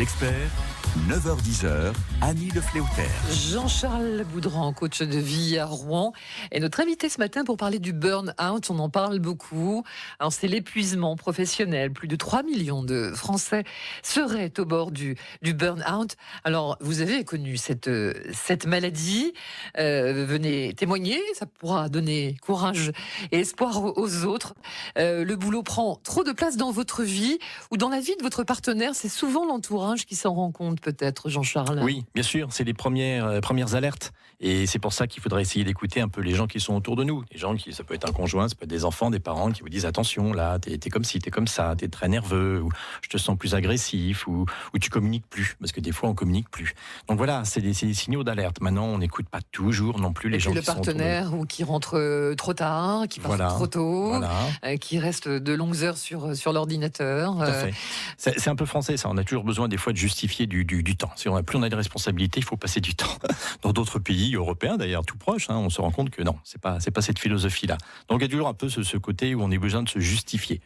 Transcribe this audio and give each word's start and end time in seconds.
Experts, 0.00 0.52
9h10h, 0.92 1.94
Annie 2.20 2.50
Le 2.54 2.60
Fléautaire. 2.60 3.08
Jean-Charles 3.30 4.24
Boudran, 4.30 4.74
coach 4.74 5.00
de 5.00 5.18
vie 5.18 5.56
à 5.56 5.64
Rouen, 5.64 6.12
est 6.50 6.60
notre 6.60 6.80
invité 6.80 7.08
ce 7.08 7.18
matin 7.18 7.44
pour 7.44 7.56
parler 7.56 7.78
du 7.78 7.94
burn-out. 7.94 8.68
On 8.68 8.78
en 8.78 8.90
parle 8.90 9.18
beaucoup. 9.18 9.84
C'est 10.28 10.48
l'épuisement 10.48 11.16
professionnel. 11.16 11.92
Plus 11.92 12.08
de 12.08 12.16
3 12.16 12.42
millions 12.42 12.82
de 12.82 13.10
Français 13.14 13.64
seraient 14.02 14.52
au 14.60 14.66
bord 14.66 14.90
du, 14.90 15.16
du 15.40 15.54
burn-out. 15.54 16.16
Alors, 16.44 16.76
vous 16.80 17.00
avez 17.00 17.24
connu 17.24 17.56
cette, 17.56 17.88
cette 18.34 18.66
maladie. 18.66 19.32
Euh, 19.78 20.26
venez 20.26 20.74
témoigner. 20.74 21.18
Ça 21.32 21.46
pourra 21.46 21.88
donner 21.88 22.36
courage 22.42 22.92
et 23.30 23.40
espoir 23.40 23.96
aux 23.96 24.24
autres. 24.26 24.52
Euh, 24.98 25.24
le 25.24 25.36
boulot 25.36 25.62
prend 25.62 25.98
trop 26.04 26.22
de 26.22 26.32
place 26.32 26.58
dans 26.58 26.70
votre 26.70 27.02
vie 27.02 27.38
ou 27.70 27.78
dans 27.78 27.88
la 27.88 28.00
vie 28.00 28.14
de 28.16 28.22
votre 28.22 28.44
partenaire. 28.44 28.94
C'est 28.94 29.08
souvent 29.08 29.46
l'entourage 29.46 30.04
qui 30.04 30.16
s'en 30.16 30.34
rend 30.34 30.52
compte 30.52 30.81
peut-être, 30.82 31.30
Jean-Charles 31.30 31.80
Oui, 31.82 32.04
bien 32.14 32.22
sûr, 32.22 32.48
c'est 32.50 32.64
les 32.64 32.74
premières, 32.74 33.24
euh, 33.24 33.40
premières 33.40 33.74
alertes. 33.74 34.12
Et 34.44 34.66
c'est 34.66 34.80
pour 34.80 34.92
ça 34.92 35.06
qu'il 35.06 35.22
faudrait 35.22 35.42
essayer 35.42 35.64
d'écouter 35.64 36.00
un 36.00 36.08
peu 36.08 36.20
les 36.20 36.34
gens 36.34 36.48
qui 36.48 36.58
sont 36.58 36.74
autour 36.74 36.96
de 36.96 37.04
nous. 37.04 37.22
Les 37.30 37.38
gens 37.38 37.54
qui, 37.54 37.72
ça 37.72 37.84
peut 37.84 37.94
être 37.94 38.08
un 38.08 38.12
conjoint, 38.12 38.48
ça 38.48 38.56
peut 38.56 38.64
être 38.64 38.70
des 38.70 38.84
enfants, 38.84 39.08
des 39.08 39.20
parents 39.20 39.52
qui 39.52 39.62
vous 39.62 39.68
disent 39.68 39.86
attention, 39.86 40.32
là, 40.32 40.58
t'es 40.58 40.72
es 40.74 40.90
comme 40.90 41.04
ci, 41.04 41.20
t'es 41.20 41.30
comme 41.30 41.46
ça, 41.46 41.74
t'es 41.78 41.86
très 41.86 42.08
nerveux, 42.08 42.60
ou 42.60 42.68
je 43.02 43.08
te 43.08 43.18
sens 43.18 43.38
plus 43.38 43.54
agressif, 43.54 44.26
ou, 44.26 44.44
ou 44.74 44.78
tu 44.80 44.90
communiques 44.90 45.26
plus, 45.30 45.56
parce 45.60 45.70
que 45.70 45.80
des 45.80 45.92
fois 45.92 46.08
on 46.08 46.14
communique 46.14 46.50
plus. 46.50 46.74
Donc 47.08 47.18
voilà, 47.18 47.44
c'est 47.44 47.60
des, 47.60 47.70
des, 47.70 47.94
signaux 47.94 48.24
d'alerte. 48.24 48.60
Maintenant, 48.60 48.86
on 48.86 48.98
n'écoute 48.98 49.28
pas 49.28 49.38
toujours 49.52 50.00
non 50.00 50.12
plus 50.12 50.28
les 50.28 50.38
Et 50.38 50.40
gens 50.40 50.50
puis 50.50 50.60
qui 50.60 50.66
le 50.66 50.72
partenaire 50.74 51.34
ou 51.34 51.46
qui 51.46 51.62
rentre 51.62 51.96
euh, 51.96 52.34
trop 52.34 52.52
tard, 52.52 53.04
qui 53.08 53.20
part 53.20 53.28
Voilà. 53.36 53.46
trop 53.46 53.68
tôt, 53.68 54.08
Voilà. 54.08 54.32
euh, 54.64 54.76
qui 54.76 54.98
reste 54.98 55.28
de 55.28 55.52
longues 55.52 55.84
heures 55.84 55.98
sur, 55.98 56.34
sur 56.36 56.52
l'ordinateur. 56.52 57.40
Euh, 57.42 57.70
c'est 58.16 58.48
un 58.48 58.56
peu 58.56 58.66
français, 58.66 58.96
ça. 58.96 59.08
On 59.08 59.16
a 59.18 59.22
toujours 59.24 59.44
besoin 59.44 59.68
des 59.68 59.76
fois 59.76 59.92
de 59.92 59.98
justifier 59.98 60.48
du, 60.48 60.64
du, 60.64 60.71
du 60.80 60.96
temps. 60.96 61.10
Si 61.16 61.28
on 61.28 61.36
a 61.36 61.42
plus 61.42 61.58
on 61.58 61.62
a 61.62 61.68
des 61.68 61.76
responsabilités, 61.76 62.40
il 62.40 62.44
faut 62.44 62.56
passer 62.56 62.80
du 62.80 62.94
temps. 62.94 63.18
Dans 63.62 63.72
d'autres 63.72 63.98
pays 63.98 64.34
européens, 64.34 64.76
d'ailleurs, 64.78 65.04
tout 65.04 65.18
proches, 65.18 65.50
hein, 65.50 65.56
on 65.56 65.68
se 65.70 65.80
rend 65.80 65.90
compte 65.90 66.10
que 66.10 66.22
non, 66.22 66.36
c'est 66.44 66.60
pas 66.60 66.80
c'est 66.80 66.90
pas 66.92 67.02
cette 67.02 67.18
philosophie-là. 67.18 67.76
Donc 68.08 68.20
il 68.20 68.22
y 68.22 68.26
a 68.26 68.28
toujours 68.30 68.48
un 68.48 68.54
peu 68.54 68.68
ce, 68.68 68.82
ce 68.82 68.96
côté 68.96 69.34
où 69.34 69.42
on 69.42 69.50
est 69.50 69.58
besoin 69.58 69.82
de 69.82 69.88
se 69.88 69.98
justifier. 69.98 70.60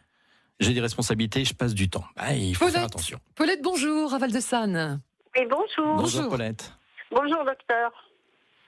J'ai 0.60 0.72
des 0.72 0.80
responsabilités, 0.80 1.44
je 1.44 1.52
passe 1.54 1.74
du 1.74 1.88
temps. 1.90 2.04
Bah, 2.16 2.32
il 2.34 2.54
faut 2.54 2.66
faire 2.66 2.74
Paulette. 2.74 2.84
attention. 2.94 3.18
Paulette, 3.34 3.62
bonjour, 3.62 4.14
à 4.14 4.18
Val-de-Sanne. 4.18 5.00
Oui, 5.36 5.42
bonjour. 5.50 5.96
Bonjour. 5.96 6.28
Paulette. 6.30 6.72
Bonjour, 7.10 7.44
docteur. 7.44 7.90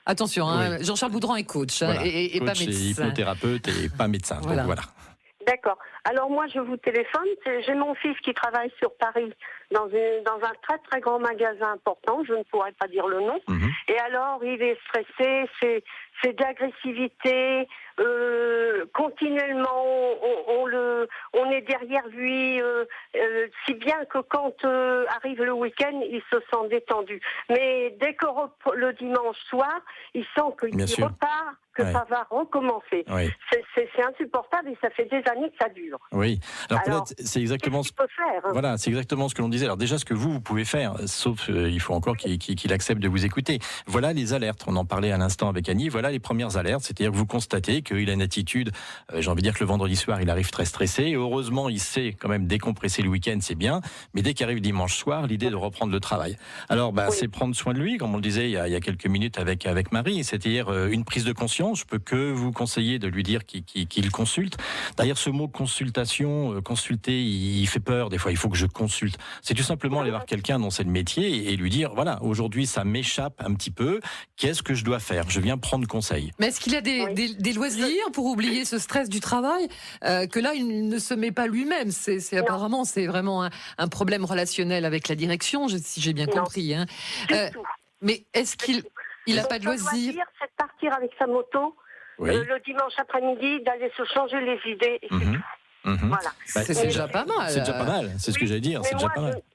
Attention, 0.04 0.48
hein, 0.48 0.82
Jean-Charles 0.82 1.12
Boudran 1.12 1.36
est 1.36 1.44
coach 1.44 1.82
hein, 1.82 1.86
Voilà. 1.92 2.06
et, 2.06 2.38
pas 2.40 2.48
Coach 2.52 2.62
et 2.62 2.66
médecin. 2.66 2.82
hypnothérapeute 2.84 3.68
et 3.68 3.88
pas 3.90 4.08
médecin. 4.08 4.38
Voilà. 4.42 4.62
Donc 4.62 4.66
voilà. 4.66 4.82
D'accord. 5.48 5.78
Alors 6.04 6.28
moi, 6.28 6.46
je 6.46 6.60
vous 6.60 6.76
téléphone. 6.76 7.26
J'ai 7.64 7.74
mon 7.74 7.94
fils 7.94 8.18
qui 8.20 8.34
travaille 8.34 8.70
sur 8.78 8.94
Paris 8.96 9.32
dans, 9.70 9.88
une, 9.88 10.22
dans 10.24 10.36
un 10.46 10.52
très 10.60 10.76
très 10.78 11.00
grand 11.00 11.18
magasin 11.18 11.72
important. 11.72 12.22
Je 12.28 12.34
ne 12.34 12.42
pourrais 12.44 12.72
pas 12.72 12.86
dire 12.86 13.06
le 13.06 13.20
nom. 13.20 13.40
Mhm. 13.48 13.70
Et 13.88 13.98
alors, 13.98 14.44
il 14.44 14.62
est 14.62 14.78
stressé. 14.86 15.48
C'est 16.22 16.38
l'agressivité. 16.38 17.66
Euh, 17.98 18.84
continuellement, 18.94 19.84
on, 20.22 20.60
on 20.60 20.66
le, 20.66 21.08
on 21.38 21.50
est 21.50 21.62
derrière 21.62 22.06
lui, 22.08 22.60
euh, 22.60 22.84
euh, 23.16 23.46
si 23.64 23.74
bien 23.74 24.04
que 24.06 24.18
quand 24.18 24.54
euh, 24.64 25.04
arrive 25.16 25.42
le 25.42 25.52
week-end, 25.52 26.00
il 26.10 26.22
se 26.30 26.38
sent 26.50 26.68
détendu. 26.70 27.20
Mais 27.48 27.96
dès 28.00 28.14
que 28.14 28.26
le 28.74 28.92
dimanche 28.94 29.38
soir, 29.48 29.80
il 30.14 30.24
sent 30.36 30.50
qu'il 30.60 31.04
repart, 31.04 31.56
que 31.74 31.82
Ouais. 31.84 31.92
ça 31.92 32.04
va 32.10 32.26
recommencer. 32.28 33.04
Oui. 33.08 33.30
C'est- 33.52 33.64
insupportable 34.02 34.70
et 34.70 34.78
ça 34.80 34.90
fait 34.90 35.04
des 35.04 35.22
années 35.30 35.50
que 35.50 35.56
ça 35.60 35.68
dure. 35.68 35.98
Oui. 36.12 36.40
Alors, 36.70 37.04
c'est 37.18 37.40
exactement 37.40 37.82
ce 37.82 37.92
peut 37.92 38.06
faire 38.16 38.42
hein? 38.44 38.50
Voilà, 38.52 38.76
c'est 38.78 38.90
exactement 38.90 39.28
ce 39.28 39.34
que 39.34 39.42
l'on 39.42 39.48
disait. 39.48 39.64
Alors 39.66 39.76
déjà, 39.76 39.98
ce 39.98 40.04
que 40.04 40.14
vous, 40.14 40.30
vous 40.32 40.40
pouvez 40.40 40.64
faire, 40.64 40.94
sauf 41.06 41.48
euh, 41.50 41.68
il 41.68 41.80
faut 41.80 41.94
encore 41.94 42.16
qu'il 42.16 42.72
accepte 42.72 43.00
de 43.00 43.08
vous 43.08 43.24
écouter. 43.24 43.58
Voilà 43.86 44.12
les 44.12 44.32
alertes. 44.34 44.64
On 44.66 44.76
en 44.76 44.84
parlait 44.84 45.10
à 45.12 45.18
l'instant 45.18 45.48
avec 45.48 45.68
Annie. 45.68 45.88
Voilà 45.88 46.10
les 46.10 46.20
premières 46.20 46.56
alertes. 46.56 46.82
C'est-à-dire 46.82 47.10
que 47.12 47.16
vous 47.16 47.26
constatez 47.26 47.82
qu'il 47.82 48.08
a 48.08 48.12
une 48.12 48.22
attitude, 48.22 48.70
euh, 49.12 49.20
j'ai 49.20 49.30
envie 49.30 49.42
de 49.42 49.46
dire 49.48 49.54
que 49.54 49.60
le 49.64 49.66
vendredi 49.68 49.96
soir, 49.96 50.20
il 50.20 50.30
arrive 50.30 50.50
très 50.50 50.64
stressé. 50.64 51.16
Heureusement, 51.28 51.68
il 51.68 51.78
sait 51.80 52.14
quand 52.18 52.28
même 52.28 52.46
décompresser 52.46 53.02
le 53.02 53.08
week-end, 53.08 53.38
c'est 53.40 53.54
bien. 53.54 53.80
Mais 54.14 54.22
dès 54.22 54.34
qu'arrive 54.34 54.60
dimanche 54.60 54.96
soir, 54.96 55.26
l'idée 55.26 55.50
de 55.50 55.56
reprendre 55.56 55.92
le 55.92 56.00
travail. 56.00 56.36
Alors, 56.68 56.92
bah, 56.92 57.06
Oui. 57.10 57.16
c'est 57.18 57.28
prendre 57.28 57.54
soin 57.54 57.74
de 57.74 57.78
lui, 57.78 57.98
comme 57.98 58.12
on 58.14 58.16
le 58.16 58.22
disait 58.22 58.46
il 58.46 58.52
y 58.52 58.56
a, 58.56 58.66
il 58.68 58.72
y 58.72 58.76
a 58.76 58.80
quelques 58.80 59.06
minutes 59.06 59.38
avec, 59.38 59.66
avec 59.66 59.92
Marie. 59.92 60.24
C'est-à-dire 60.24 60.68
euh, 60.72 60.88
une 60.88 61.04
prise 61.04 61.24
de 61.24 61.32
conscience. 61.32 61.80
Je 61.80 61.84
peux 61.84 61.98
que 61.98 62.30
vous 62.32 62.50
conseiller 62.52 62.98
de 62.98 63.08
lui 63.08 63.22
dire 63.22 63.44
qu'il 63.46 64.10
consulte. 64.10 64.56
D'ailleurs, 64.96 65.18
ce 65.18 65.30
mot 65.30 65.48
consultation, 65.48 66.54
euh, 66.54 66.60
consulter, 66.60 67.22
il, 67.22 67.60
il 67.60 67.66
fait 67.68 67.80
peur. 67.80 68.08
Des 68.08 68.18
fois, 68.18 68.30
il 68.30 68.36
faut 68.36 68.48
que 68.48 68.56
je 68.56 68.66
consulte. 68.66 69.18
C'est 69.42 69.54
tout 69.54 69.62
simplement 69.62 70.00
aller 70.00 70.10
voir 70.10 70.26
quelqu'un 70.26 70.58
dont 70.58 70.70
c'est 70.70 70.84
le 70.84 70.90
métier 70.90 71.28
et, 71.28 71.52
et 71.52 71.56
lui 71.56 71.70
dire, 71.70 71.92
voilà, 71.94 72.22
aujourd'hui, 72.22 72.66
ça 72.66 72.84
m'échappe 72.84 73.34
un 73.44 73.54
petit 73.54 73.70
peu. 73.70 74.00
Qu'est-ce 74.36 74.62
que 74.62 74.74
je 74.74 74.84
dois 74.84 74.98
faire? 74.98 75.28
Je 75.28 75.40
viens 75.40 75.58
prendre 75.58 75.86
conseil. 75.86 76.32
Mais 76.38 76.46
est-ce 76.48 76.60
qu'il 76.60 76.74
a 76.74 76.80
des, 76.80 77.04
Oui. 77.06 77.14
des- 77.14 77.34
des 77.34 77.52
loisirs 77.52 78.10
pour 78.12 78.26
oublier 78.26 78.64
ce 78.64 78.78
stress 78.78 79.08
du 79.08 79.20
travail 79.20 79.68
euh, 80.04 80.26
que 80.26 80.40
là 80.40 80.54
il 80.54 80.88
ne 80.88 80.98
se 80.98 81.07
met 81.14 81.32
pas 81.32 81.46
lui-même 81.46 81.90
C'est 81.90 82.20
c'est 82.20 82.38
apparemment 82.38 82.84
c'est 82.84 83.06
vraiment 83.06 83.44
un, 83.44 83.50
un 83.78 83.88
problème 83.88 84.24
relationnel 84.24 84.84
avec 84.84 85.08
la 85.08 85.14
direction, 85.14 85.68
si 85.68 86.00
j'ai 86.00 86.12
bien 86.12 86.26
Non. 86.26 86.32
compris. 86.42 86.74
Hein. 86.74 86.86
Euh, 87.32 87.48
tout. 87.52 87.62
Mais 88.02 88.24
est-ce 88.34 88.56
qu'il 88.56 88.82
il 89.26 89.36
n'a 89.36 89.44
pas 89.44 89.58
de 89.58 89.64
loisir, 89.64 90.14
c'est 90.40 90.46
de 90.46 90.52
partir 90.56 90.94
avec 90.94 91.10
sa 91.18 91.26
moto 91.26 91.76
Oui. 92.18 92.30
euh, 92.30 92.44
le 92.44 92.60
dimanche 92.60 92.92
après-midi, 92.96 93.60
d'aller 93.62 93.92
se 93.96 94.04
changer 94.06 94.40
les 94.40 94.58
idées. 94.72 94.98
et 95.02 95.08
c'est 95.10 95.14
Mhm. 95.14 95.34
tout. 95.34 95.90
Mhm. 95.90 95.98
Voilà. 96.08 96.30
Bah, 96.54 96.62
C'est 96.62 96.74
c'est- 96.74 96.82
déjà 96.86 97.08
pas 97.08 97.24
mal. 97.24 97.50
C'est 97.50 97.60
déjà 97.60 97.72
pas 97.74 97.84
mal. 97.84 98.10
C'est 98.18 98.32
ce 98.32 98.38
que 98.38 98.46
j'allais 98.46 98.60
dire. 98.60 98.80
mais 98.80 98.86
C'est 98.88 98.94
déjà 98.94 99.06
moi, 99.06 99.14
pas 99.14 99.20
mal. 99.22 99.34
je- 99.36 99.48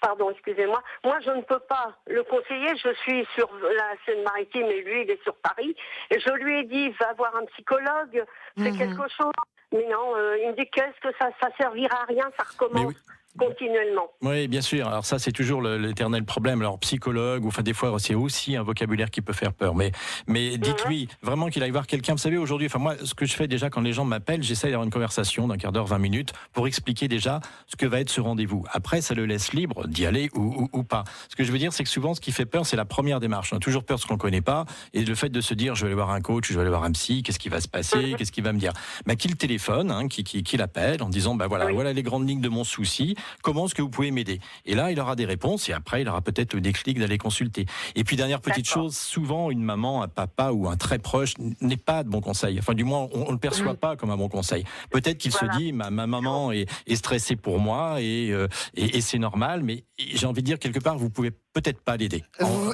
Pardon, 0.00 0.30
excusez-moi. 0.30 0.82
Moi, 1.04 1.18
je 1.24 1.30
ne 1.30 1.42
peux 1.42 1.58
pas 1.60 1.98
le 2.06 2.22
conseiller. 2.24 2.68
Je 2.82 2.92
suis 3.02 3.26
sur 3.34 3.50
la 3.54 3.92
Seine-Maritime 4.06 4.66
et 4.66 4.82
lui, 4.82 5.02
il 5.02 5.10
est 5.10 5.22
sur 5.22 5.34
Paris. 5.36 5.74
Et 6.10 6.18
je 6.20 6.30
lui 6.42 6.60
ai 6.60 6.64
dit, 6.64 6.90
va 7.00 7.12
voir 7.14 7.34
un 7.36 7.44
psychologue, 7.46 8.24
fais 8.58 8.70
Mhm. 8.70 8.78
quelque 8.78 9.08
chose. 9.16 9.32
Mais 9.72 9.86
non, 9.88 10.16
euh, 10.16 10.38
il 10.38 10.48
me 10.50 10.56
dit, 10.56 10.68
qu'est-ce 10.70 11.00
que 11.00 11.14
ça, 11.18 11.30
ça 11.40 11.48
servira 11.56 12.02
à 12.02 12.04
rien, 12.06 12.30
ça 12.36 12.44
recommence. 12.44 12.94
Continuellement. 13.38 14.08
Oui, 14.22 14.48
bien 14.48 14.60
sûr. 14.60 14.86
Alors 14.88 15.04
ça, 15.04 15.18
c'est 15.18 15.32
toujours 15.32 15.62
l'éternel 15.62 16.24
problème. 16.24 16.60
Alors 16.60 16.78
psychologue, 16.78 17.44
ou 17.44 17.48
enfin 17.48 17.62
des 17.62 17.72
fois, 17.72 17.94
c'est 17.98 18.14
aussi 18.14 18.56
un 18.56 18.62
vocabulaire 18.62 19.10
qui 19.10 19.22
peut 19.22 19.32
faire 19.32 19.52
peur. 19.52 19.74
Mais, 19.74 19.92
mais 20.26 20.58
dites-lui 20.58 21.08
vraiment 21.22 21.48
qu'il 21.48 21.62
aille 21.62 21.70
voir 21.70 21.86
quelqu'un. 21.86 22.12
Vous 22.12 22.18
savez, 22.18 22.36
aujourd'hui, 22.36 22.66
enfin 22.66 22.78
moi, 22.78 22.94
ce 23.02 23.14
que 23.14 23.26
je 23.26 23.34
fais 23.34 23.48
déjà 23.48 23.70
quand 23.70 23.80
les 23.80 23.92
gens 23.92 24.04
m'appellent, 24.04 24.42
j'essaie 24.42 24.68
d'avoir 24.68 24.84
une 24.84 24.90
conversation 24.92 25.48
d'un 25.48 25.56
quart 25.56 25.72
d'heure, 25.72 25.86
20 25.86 25.98
minutes, 25.98 26.32
pour 26.52 26.66
expliquer 26.66 27.08
déjà 27.08 27.40
ce 27.66 27.76
que 27.76 27.86
va 27.86 28.00
être 28.00 28.10
ce 28.10 28.20
rendez-vous. 28.20 28.64
Après, 28.72 29.00
ça 29.00 29.14
le 29.14 29.26
laisse 29.26 29.52
libre 29.52 29.86
d'y 29.86 30.06
aller 30.06 30.30
ou, 30.34 30.42
ou, 30.42 30.68
ou 30.72 30.82
pas. 30.82 31.04
Ce 31.28 31.36
que 31.36 31.44
je 31.44 31.52
veux 31.52 31.58
dire, 31.58 31.72
c'est 31.72 31.84
que 31.84 31.90
souvent, 31.90 32.14
ce 32.14 32.20
qui 32.20 32.32
fait 32.32 32.46
peur, 32.46 32.66
c'est 32.66 32.76
la 32.76 32.84
première 32.84 33.20
démarche. 33.20 33.52
On 33.52 33.56
a 33.56 33.60
toujours 33.60 33.84
peur 33.84 33.96
de 33.96 34.02
ce 34.02 34.06
qu'on 34.06 34.18
connaît 34.18 34.40
pas, 34.40 34.64
et 34.92 35.04
le 35.04 35.14
fait 35.14 35.28
de 35.28 35.40
se 35.40 35.54
dire, 35.54 35.74
je 35.74 35.82
vais 35.82 35.86
aller 35.86 35.94
voir 35.94 36.10
un 36.10 36.20
coach, 36.20 36.48
je 36.48 36.54
vais 36.54 36.60
aller 36.60 36.70
voir 36.70 36.84
un 36.84 36.92
psy, 36.92 37.22
qu'est-ce 37.22 37.38
qui 37.38 37.48
va 37.48 37.60
se 37.60 37.68
passer, 37.68 38.14
qu'est-ce 38.18 38.32
qu'il 38.32 38.44
va 38.44 38.52
me 38.52 38.58
dire? 38.58 38.72
Bah, 39.06 39.14
qu'il 39.16 39.36
téléphone, 39.36 39.90
hein, 39.90 40.08
qui, 40.08 40.24
qui, 40.24 40.42
qui 40.42 40.56
l'appelle 40.56 41.02
en 41.02 41.08
disant, 41.08 41.34
bah 41.34 41.46
voilà, 41.46 41.66
Oui. 41.66 41.74
voilà 41.74 41.92
les 41.92 42.02
grandes 42.02 42.28
lignes 42.28 42.40
de 42.40 42.48
mon 42.48 42.64
souci. 42.64 43.14
Comment 43.42 43.66
est-ce 43.66 43.74
que 43.74 43.82
vous 43.82 43.88
pouvez 43.90 44.10
m'aider? 44.10 44.40
Et 44.64 44.74
là, 44.74 44.90
il 44.90 45.00
aura 45.00 45.16
des 45.16 45.24
réponses 45.24 45.68
et 45.68 45.72
après, 45.72 46.02
il 46.02 46.08
aura 46.08 46.20
peut-être 46.20 46.54
le 46.54 46.60
déclic 46.60 46.98
d'aller 46.98 47.18
consulter. 47.18 47.66
Et 47.94 48.04
puis, 48.04 48.16
dernière 48.16 48.40
petite 48.40 48.68
chose, 48.68 48.96
souvent, 48.96 49.50
une 49.50 49.62
maman, 49.62 50.02
un 50.02 50.08
papa 50.08 50.50
ou 50.52 50.68
un 50.68 50.76
très 50.76 50.98
proche 50.98 51.34
n'est 51.60 51.76
pas 51.76 52.02
de 52.04 52.08
bon 52.08 52.20
conseil. 52.20 52.58
Enfin, 52.58 52.74
du 52.74 52.84
moins, 52.84 53.08
on 53.12 53.26
ne 53.26 53.32
le 53.32 53.38
perçoit 53.38 53.72
Mm. 53.72 53.76
pas 53.76 53.96
comme 53.96 54.10
un 54.10 54.16
bon 54.16 54.28
conseil. 54.28 54.64
Peut-être 54.90 55.18
qu'il 55.18 55.30
Voilà. 55.32 55.52
se 55.54 55.58
dit, 55.58 55.72
ma, 55.72 55.90
ma 55.90 56.06
maman 56.06 56.52
est, 56.52 56.66
est 56.86 56.96
stressée 56.96 57.36
pour 57.36 57.58
moi 57.58 58.00
et, 58.00 58.30
euh, 58.30 58.48
et, 58.74 58.96
et 58.96 59.00
c'est 59.00 59.18
normal, 59.18 59.62
mais 59.62 59.84
j'ai 59.98 60.26
envie 60.26 60.42
de 60.42 60.46
dire, 60.46 60.58
quelque 60.58 60.78
part, 60.80 60.96
vous 60.98 61.10
pouvez 61.10 61.30
peut-être 61.52 61.80
pas 61.80 61.96
l'aider. 61.96 62.24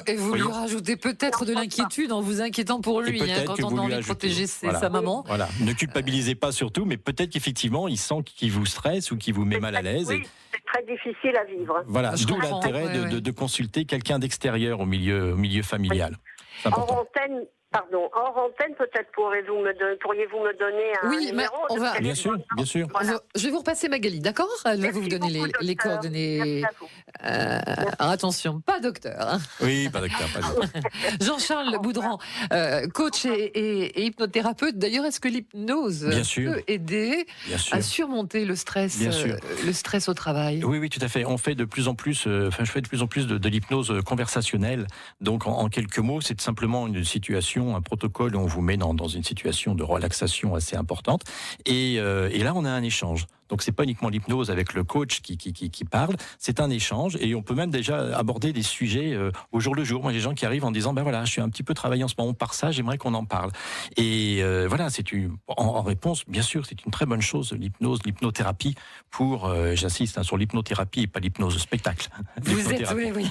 Et 0.07 0.15
vous 0.15 0.33
lui 0.33 0.41
rajoutez 0.43 0.95
peut-être 0.97 1.45
de 1.45 1.53
l'inquiétude 1.53 2.11
en 2.11 2.21
vous 2.21 2.41
inquiétant 2.41 2.81
pour 2.81 3.01
lui, 3.01 3.21
hein, 3.21 3.43
quand 3.45 3.55
que 3.55 3.63
on 3.63 3.69
vous 3.69 3.77
a 3.77 3.81
envie 3.81 3.95
de 3.97 4.01
protéger 4.03 4.47
ses- 4.47 4.67
Voilà. 4.67 4.79
sa 4.79 4.89
maman. 4.89 5.23
Voilà, 5.27 5.47
ne 5.61 5.73
culpabilisez 5.73 6.35
pas 6.35 6.51
surtout, 6.51 6.85
mais 6.85 6.97
peut-être 6.97 7.31
qu'effectivement, 7.31 7.87
il 7.87 7.97
sent 7.97 8.23
qu'il 8.25 8.51
vous 8.51 8.65
stresse 8.65 9.11
ou 9.11 9.17
qu'il 9.17 9.33
vous 9.33 9.45
met 9.45 9.59
mal 9.59 9.75
à 9.75 9.81
très- 9.81 9.93
l'aise. 9.93 10.07
Oui, 10.09 10.15
et- 10.23 10.27
c'est 10.53 10.63
très 10.65 10.83
difficile 10.83 11.35
à 11.37 11.43
vivre. 11.45 11.83
Voilà, 11.87 12.13
d'où 12.27 12.39
l'intérêt 12.39 12.85
ouais, 12.87 12.93
de, 12.97 13.03
ouais. 13.03 13.09
de- 13.09 13.19
de 13.19 13.31
consulter 13.31 13.85
quelqu'un 13.85 14.19
d'extérieur 14.19 14.79
au 14.79 14.85
milieu, 14.85 15.33
au 15.33 15.37
milieu 15.37 15.63
familial. 15.63 16.17
Antenne, 16.65 17.45
pardon, 17.71 18.09
hors 18.13 18.37
antenne, 18.37 18.73
peut-être 18.77 19.11
pourriez-vous 19.13 19.55
me, 19.59 19.73
don- 19.73 19.97
pourriez-vous 20.01 20.39
me 20.39 20.57
donner 20.57 20.91
un 21.03 21.09
Oui, 21.09 21.31
on 21.69 21.77
va- 21.77 21.91
téléphone 21.91 22.01
Bien 22.03 22.15
sûr, 22.15 22.37
bien 22.55 22.65
sûr. 22.65 22.87
Voilà. 22.91 23.19
Je 23.35 23.43
vais 23.45 23.51
vous 23.51 23.59
repasser 23.59 23.89
Magali, 23.89 24.19
d'accord? 24.19 24.47
Elle 24.65 24.81
va 24.81 24.91
vous 24.91 25.07
donner 25.07 25.29
les, 25.29 25.39
beaucoup, 25.39 25.51
les 25.61 25.75
docteur. 25.75 25.91
coordonnées. 25.93 26.37
Merci 26.37 26.65
à 26.65 26.69
vous. 26.79 26.87
Euh, 27.25 27.59
alors 27.99 28.11
attention, 28.11 28.61
pas 28.61 28.79
docteur. 28.79 29.15
hein. 29.19 29.39
Oui, 29.61 29.89
pas 29.89 30.01
docteur, 30.01 30.27
pas 30.33 30.39
docteur. 30.41 30.81
Jean-Charles 31.21 31.77
Boudran, 31.81 32.19
euh, 32.53 32.87
coach 32.87 33.25
et, 33.25 33.29
et- 33.31 33.99
et 34.01 34.05
hypnothérapeute. 34.05 34.77
D'ailleurs, 34.77 35.05
est-ce 35.05 35.19
que 35.19 35.27
l'hypnose 35.27 36.09
sûr. 36.23 36.53
peut 36.53 36.63
aider 36.67 37.25
Bien 37.47 37.57
sûr. 37.57 37.75
à 37.75 37.81
surmonter 37.81 38.45
le 38.45 38.55
stress, 38.55 38.97
Bien 38.99 39.11
sûr. 39.11 39.35
euh, 39.35 39.55
le 39.65 39.73
stress 39.73 40.07
au 40.09 40.13
travail? 40.13 40.63
Oui, 40.63 40.77
oui, 40.79 40.89
tout 40.89 40.99
à 41.03 41.07
fait. 41.07 41.25
On 41.25 41.37
fait 41.37 41.55
de 41.55 41.65
plus 41.65 41.87
en 41.87 41.95
plus, 41.95 42.25
euh, 42.27 42.47
enfin, 42.47 42.63
je 42.63 42.71
fais 42.71 42.81
de 42.81 42.87
plus 42.87 43.01
en 43.01 43.07
plus 43.07 43.27
de, 43.27 43.37
de 43.37 43.49
l'hypnose 43.49 43.93
conversationnelle. 44.05 44.87
Donc, 45.21 45.47
en, 45.47 45.51
en 45.59 45.69
quelques 45.69 45.99
mots, 45.99 46.21
c'est 46.21 46.39
simplement 46.39 46.87
une 46.87 47.03
situation, 47.03 47.56
un 47.59 47.81
protocole 47.81 48.35
où 48.35 48.39
on 48.39 48.45
vous 48.45 48.61
met 48.61 48.77
dans, 48.77 49.07
une 49.07 49.23
situation 49.23 49.75
de 49.75 49.83
relaxation 49.83 50.55
assez 50.55 50.75
importante. 50.75 51.23
Et, 51.65 51.95
euh, 51.99 52.29
et 52.31 52.39
là, 52.39 52.53
on 52.55 52.65
a 52.65 52.69
un 52.69 52.83
échange. 52.83 53.27
Donc 53.49 53.61
c'est 53.61 53.71
pas 53.71 53.83
uniquement 53.83 54.09
l'hypnose 54.09 54.51
avec 54.51 54.73
le 54.73 54.83
coach 54.83 55.21
qui, 55.21 55.37
qui, 55.37 55.53
qui, 55.53 55.69
qui 55.69 55.85
parle, 55.85 56.15
c'est 56.39 56.59
un 56.59 56.69
échange 56.69 57.17
et 57.19 57.35
on 57.35 57.41
peut 57.41 57.55
même 57.55 57.71
déjà 57.71 58.17
aborder 58.17 58.53
des 58.53 58.61
sujets 58.61 59.13
euh, 59.13 59.31
au 59.51 59.59
jour 59.59 59.75
le 59.75 59.83
jour. 59.83 60.01
Moi, 60.01 60.11
j'ai 60.11 60.17
des 60.17 60.23
gens 60.23 60.33
qui 60.33 60.45
arrivent 60.45 60.65
en 60.65 60.71
disant, 60.71 60.93
ben 60.93 61.03
voilà, 61.03 61.25
je 61.25 61.31
suis 61.31 61.41
un 61.41 61.49
petit 61.49 61.63
peu 61.63 61.73
travaillé 61.73 62.03
en 62.03 62.07
ce 62.07 62.15
moment 62.17 62.33
par 62.33 62.53
ça, 62.53 62.71
j'aimerais 62.71 62.97
qu'on 62.97 63.13
en 63.13 63.25
parle. 63.25 63.51
Et 63.95 64.39
euh, 64.41 64.65
voilà, 64.67 64.89
c'est 64.89 65.11
une, 65.11 65.37
en, 65.47 65.81
réponse, 65.81 66.23
bien 66.27 66.41
sûr, 66.41 66.65
c'est 66.65 66.83
une 66.85 66.91
très 66.91 67.05
bonne 67.05 67.21
chose, 67.21 67.53
l'hypnose, 67.53 67.99
l'hypnothérapie 68.05 68.75
pour, 69.11 69.45
euh, 69.45 69.75
j'insiste, 69.75 70.17
hein, 70.17 70.23
sur 70.23 70.37
l'hypnothérapie 70.37 71.01
et 71.01 71.07
pas 71.07 71.19
l'hypnose 71.19 71.57
spectacle. 71.57 72.09
Vous 72.41 72.71
êtes, 72.71 72.91
oui, 72.95 73.11
oui. 73.15 73.29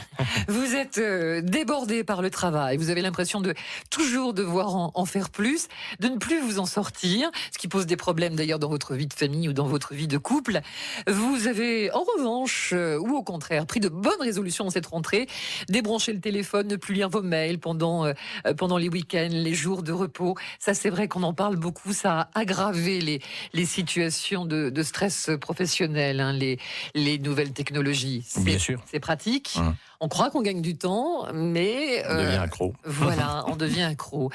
vous 0.49 0.75
êtes 0.75 1.01
débordé 1.45 2.05
par 2.05 2.23
le 2.23 2.31
travail, 2.31 2.77
vous 2.77 2.91
avez 2.91 3.03
l'impression 3.03 3.41
de 3.41 3.55
toujours 3.91 4.35
devoir 4.35 4.75
en, 4.75 4.93
en 4.95 5.05
faire 5.05 5.31
plus, 5.31 5.69
de 6.01 6.09
ne 6.09 6.17
plus 6.17 6.41
vous 6.41 6.59
en 6.59 6.67
sortir, 6.67 7.31
ce 7.53 7.59
qui 7.59 7.69
pose 7.69 7.87
des 7.87 7.97
problèmes 7.97 8.37
d'ailleurs 8.37 8.59
dans 8.59 8.69
votre 8.69 8.95
vie 8.95 9.07
de 9.07 9.15
famille 9.15 9.49
ou 9.49 9.53
dans 9.53 9.67
votre 9.67 9.95
vie 9.95 10.06
de 10.06 10.19
couple. 10.19 10.61
Vous 11.06 11.47
avez 11.47 11.91
en 11.93 12.05
revanche, 12.17 12.73
ou 12.73 13.17
au 13.17 13.23
contraire, 13.23 13.67
pris 13.67 13.81
de 13.81 13.88
bonnes 13.88 14.20
résolutions 14.20 14.67
en 14.67 14.70
cette 14.70 14.87
rentrée, 14.87 15.26
débrancher 15.69 16.12
le 16.12 16.20
téléphone, 16.20 16.69
ne 16.69 16.76
plus 16.76 16.94
lire 16.94 17.08
vos 17.08 17.23
mails 17.23 17.58
pendant, 17.58 18.06
euh, 18.06 18.12
pendant 18.56 18.79
les 18.79 18.88
week-ends, 18.88 19.29
les 19.31 19.55
jours 19.55 19.82
de 19.82 19.93
repos. 19.93 20.35
Ça, 20.58 20.75
c'est 20.75 20.91
vrai 20.91 21.08
qu'on 21.08 21.23
en 21.23 21.35
parle 21.35 21.56
beaucoup. 21.56 21.93
Ça 21.93 22.20
a 22.20 22.41
aggravé 22.41 23.00
les, 23.00 23.20
les 23.53 23.67
situations 23.67 24.44
de, 24.44 24.70
de 24.70 24.82
stress 24.82 25.31
professionnel, 25.41 26.20
hein, 26.20 26.32
les, 26.32 26.59
les 26.94 27.19
nouvelles 27.19 27.52
technologies. 27.52 28.25
Bien 28.38 28.59
sûr. 28.59 28.81
C'est 28.87 29.00
pratique. 29.00 29.59
On 30.00 30.09
croit 30.09 30.31
qu'on 30.31 30.43
gagne 30.43 30.61
du 30.61 30.76
temps, 30.76 31.26
mais 31.32 32.05
on 32.09 32.14
devient 32.17 32.37
euh, 32.37 32.43
accro. 32.43 32.75
Voilà, 32.85 33.44
on 33.49 33.56
devient 33.56 33.82
accro. 33.82 34.31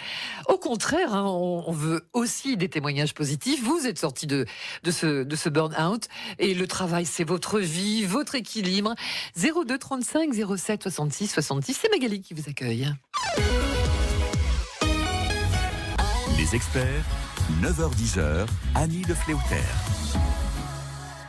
Au 0.48 0.58
contraire, 0.58 1.14
hein, 1.14 1.26
on, 1.26 1.72
veut 1.72 2.08
aussi 2.14 2.58
des 2.58 2.68
témoignages 2.68 3.14
positifs. 3.14 3.64
Vous 3.64 3.86
êtes 3.86 4.00
sorti 4.00 4.26
de, 4.26 4.46
de 4.84 4.92
ce, 4.92 5.24
de 5.24 5.36
ce 5.36 5.50
burn-out 5.62 6.08
et 6.40 6.54
le 6.54 6.68
travail, 6.68 7.06
c'est 7.06 7.24
votre 7.24 7.60
vie, 7.60 8.04
votre 8.06 8.36
équilibre. 8.36 8.96
02 9.36 9.78
35 9.78 10.34
07 10.58 10.84
66 10.84 11.28
66, 11.28 11.74
c'est 11.74 11.90
Magali 11.92 12.22
qui 12.22 12.34
vous 12.34 12.50
accueille. 12.50 12.92
Les 16.38 16.56
experts, 16.56 17.04
9h10h, 17.62 18.48
Annie 18.76 19.04
de 19.04 19.14
Fléauter. 19.14 19.62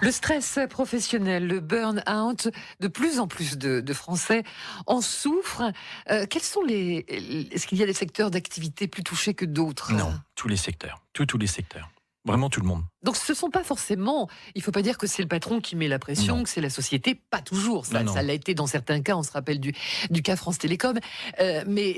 Le 0.00 0.10
stress 0.10 0.58
professionnel, 0.68 1.46
le 1.46 1.60
burn-out, 1.60 2.48
de 2.80 2.88
plus 2.88 3.20
en 3.20 3.28
plus 3.28 3.56
de, 3.56 3.92
Français 3.92 4.42
en 4.86 5.00
souffrent. 5.00 5.70
Euh, 6.10 6.26
quels 6.28 6.42
sont 6.42 6.62
les 6.62 7.04
Est-ce 7.52 7.68
qu'il 7.68 7.78
y 7.78 7.84
a 7.84 7.86
des 7.86 7.92
secteurs 7.92 8.30
d'activité 8.30 8.88
plus 8.88 9.04
touchés 9.04 9.34
que 9.34 9.44
d'autres? 9.44 9.92
Non, 9.92 10.12
tous 10.34 10.48
les 10.48 10.56
secteurs, 10.56 11.02
tous 11.12 11.26
tous 11.26 11.38
les 11.38 11.46
secteurs, 11.46 11.88
vraiment 12.24 12.48
tout 12.48 12.60
le 12.60 12.66
monde. 12.66 12.82
Donc 13.02 13.16
ce 13.16 13.32
ne 13.32 13.36
sont 13.36 13.50
pas 13.50 13.64
forcément, 13.64 14.28
il 14.54 14.58
ne 14.58 14.62
faut 14.62 14.70
pas 14.70 14.82
dire 14.82 14.98
que 14.98 15.06
c'est 15.06 15.22
le 15.22 15.28
patron 15.28 15.60
qui 15.60 15.74
met 15.76 15.88
la 15.88 15.98
pression, 15.98 16.42
que 16.42 16.48
c'est 16.48 16.60
la 16.60 16.70
société, 16.70 17.14
pas 17.14 17.40
toujours. 17.40 17.86
Ça, 17.86 18.02
l'a 18.02 18.32
été 18.32 18.54
dans 18.54 18.66
certains 18.66 19.02
cas, 19.02 19.16
on 19.16 19.22
se 19.22 19.32
rappelle 19.32 19.58
du, 19.58 19.74
du 20.10 20.22
cas 20.22 20.36
France 20.36 20.58
Télécom. 20.58 20.98
Euh, 21.40 21.64
mais 21.66 21.96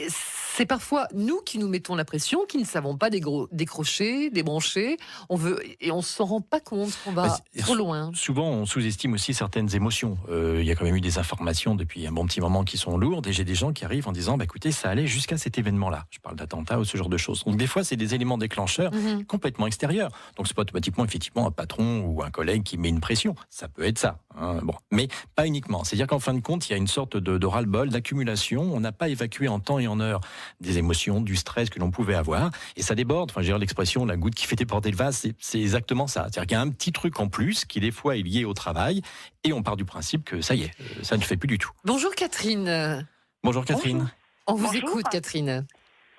c'est 0.56 0.66
parfois 0.66 1.08
nous 1.12 1.40
qui 1.40 1.58
nous 1.58 1.66
mettons 1.66 1.96
la 1.96 2.04
pression, 2.04 2.46
qui 2.48 2.58
ne 2.58 2.64
savons 2.64 2.96
pas 2.96 3.10
décrocher, 3.10 4.30
débrancher. 4.30 4.98
On 5.28 5.34
veut 5.34 5.60
et 5.80 5.90
on 5.90 6.00
s'en 6.00 6.26
rend 6.26 6.40
pas 6.40 6.60
compte 6.60 6.96
qu'on 7.04 7.10
va 7.10 7.40
trop 7.58 7.74
loin. 7.74 8.12
Souvent, 8.14 8.50
on 8.50 8.64
sous-estime 8.64 9.14
aussi 9.14 9.34
certaines 9.34 9.74
émotions. 9.74 10.16
Euh, 10.30 10.58
il 10.60 10.66
y 10.66 10.70
a 10.70 10.76
quand 10.76 10.84
même 10.84 10.94
eu 10.94 11.00
des 11.00 11.18
informations 11.18 11.74
depuis 11.74 12.06
un 12.06 12.12
bon 12.12 12.24
petit 12.24 12.40
moment 12.40 12.62
qui 12.62 12.78
sont 12.78 12.96
lourdes, 12.96 13.26
et 13.26 13.32
j'ai 13.32 13.42
des 13.44 13.56
gens 13.56 13.72
qui 13.72 13.84
arrivent 13.84 14.06
en 14.06 14.12
disant, 14.12 14.36
bah, 14.36 14.44
écoutez, 14.44 14.70
ça 14.70 14.90
allait 14.90 15.08
jusqu'à 15.08 15.38
cet 15.38 15.58
événement-là. 15.58 16.06
Je 16.10 16.20
parle 16.20 16.36
d'attentat 16.36 16.78
ou 16.78 16.84
ce 16.84 16.96
genre 16.96 17.08
de 17.08 17.16
choses. 17.16 17.42
Donc 17.42 17.56
des 17.56 17.66
fois, 17.66 17.82
c'est 17.82 17.96
des 17.96 18.14
éléments 18.14 18.38
déclencheurs 18.38 18.94
mhm. 18.94 19.24
complètement 19.24 19.66
extérieurs. 19.66 20.10
Donc 20.36 20.46
c'est 20.46 20.54
pas 20.54 20.62
automatiquement 20.62 21.04
effectivement 21.04 21.48
un 21.48 21.50
patron 21.50 22.02
ou 22.06 22.22
un 22.22 22.30
collègue 22.30 22.62
qui 22.62 22.78
met 22.78 22.90
une 22.90 23.00
pression. 23.00 23.34
Ça 23.50 23.66
peut 23.66 23.84
être 23.84 23.98
ça. 23.98 24.20
Hein, 24.38 24.60
bon, 24.62 24.74
mais 24.92 25.08
pas 25.34 25.48
uniquement. 25.48 25.82
C'est-à-dire 25.82 26.06
qu'en 26.06 26.20
fin 26.20 26.34
de 26.34 26.40
compte, 26.40 26.68
il 26.68 26.72
y 26.72 26.74
a 26.74 26.78
une 26.78 26.86
sorte 26.86 27.16
de, 27.16 27.38
de 27.38 27.46
ras-le-bol, 27.46 27.88
d'accumulation. 27.88 28.62
On 28.72 28.78
n'a 28.78 28.92
pas 28.92 29.08
évacué 29.08 29.48
en 29.48 29.58
temps 29.58 29.80
et 29.80 29.88
en 29.88 29.98
heure 29.98 30.20
des 30.60 30.78
émotions, 30.78 31.20
du 31.20 31.36
stress 31.36 31.70
que 31.70 31.78
l'on 31.78 31.90
pouvait 31.90 32.14
avoir, 32.14 32.50
et 32.76 32.82
ça 32.82 32.94
déborde. 32.94 33.30
Enfin, 33.30 33.42
j'ai 33.42 33.56
l'expression 33.58 34.04
la 34.04 34.16
goutte 34.16 34.34
qui 34.34 34.46
fait 34.46 34.56
déborder 34.56 34.90
le 34.90 34.96
vase, 34.96 35.26
c'est 35.38 35.60
exactement 35.60 36.06
ça. 36.06 36.22
C'est-à-dire 36.22 36.42
qu'il 36.42 36.52
y 36.52 36.60
a 36.60 36.60
un 36.60 36.70
petit 36.70 36.92
truc 36.92 37.20
en 37.20 37.28
plus 37.28 37.64
qui 37.64 37.80
des 37.80 37.90
fois 37.90 38.16
est 38.16 38.22
lié 38.22 38.44
au 38.44 38.54
travail, 38.54 39.02
et 39.44 39.52
on 39.52 39.62
part 39.62 39.76
du 39.76 39.84
principe 39.84 40.24
que 40.24 40.40
ça 40.40 40.54
y 40.54 40.62
est, 40.62 40.70
euh, 40.80 41.02
ça 41.02 41.16
ne 41.16 41.22
fait 41.22 41.36
plus 41.36 41.48
du 41.48 41.58
tout. 41.58 41.70
Bonjour 41.84 42.14
Catherine. 42.14 43.06
Bonjour 43.42 43.64
Catherine. 43.64 44.10
On 44.46 44.54
vous 44.54 44.76
écoute 44.76 45.08
Catherine. 45.10 45.66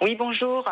Oui, 0.02 0.16
bonjour. 0.16 0.66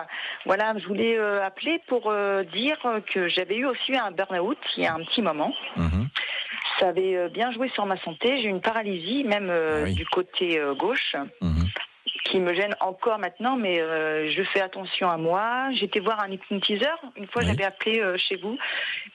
Voilà, 0.46 0.78
je 0.78 0.86
voulais 0.86 1.18
euh, 1.18 1.46
appeler 1.46 1.80
pour 1.88 2.12
euh, 2.12 2.44
dire 2.44 2.78
que 3.14 3.30
j'avais 3.30 3.56
eu 3.56 3.66
aussi 3.66 3.96
un 3.96 4.12
burn-out 4.12 4.58
il 4.76 4.84
y 4.84 4.86
a 4.86 4.94
un 4.94 5.04
petit 5.04 5.22
moment. 5.22 5.54
Mhm. 5.78 6.10
Ça 6.80 6.90
avait 6.90 7.16
euh, 7.16 7.30
bien 7.30 7.52
joué 7.52 7.70
sur 7.70 7.86
ma 7.86 7.98
santé. 8.02 8.42
J'ai 8.42 8.48
eu 8.48 8.50
une 8.50 8.62
paralysie, 8.62 9.24
même 9.24 9.50
ah 9.50 9.90
du 9.90 10.06
côté 10.08 10.60
gauche. 10.78 11.16
Mhm. 11.42 11.68
Qui 12.24 12.40
me 12.40 12.54
gêne 12.54 12.76
encore 12.80 13.20
maintenant, 13.20 13.58
mais 13.58 13.80
je 13.80 14.44
fais 14.44 14.62
attention 14.62 15.10
à 15.10 15.18
moi. 15.18 15.72
J'étais 15.74 16.00
voir 16.00 16.22
un 16.22 16.32
hypnotiseur. 16.32 16.98
Une 17.16 17.28
fois, 17.28 17.42
j'avais 17.42 17.66
appelé 17.66 18.02
chez 18.18 18.38
vous 18.38 18.58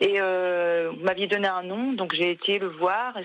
et 0.00 0.20
vous 0.20 1.04
m'aviez 1.04 1.26
donné 1.26 1.48
un 1.48 1.62
nom, 1.62 1.92
donc 1.92 2.14
j'ai 2.14 2.30
été 2.30 2.58
le 2.58 2.68
voir 2.68 3.16
et 3.16 3.24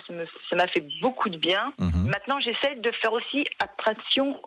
ça 0.50 0.56
m'a 0.56 0.68
fait 0.68 0.86
beaucoup 1.02 1.30
de 1.30 1.38
bien. 1.38 1.74
Mhm. 1.80 2.08
Maintenant, 2.08 2.40
j'essaie 2.40 2.76
de 2.76 2.92
faire 2.92 3.14
aussi 3.14 3.46
attraction 3.60 4.40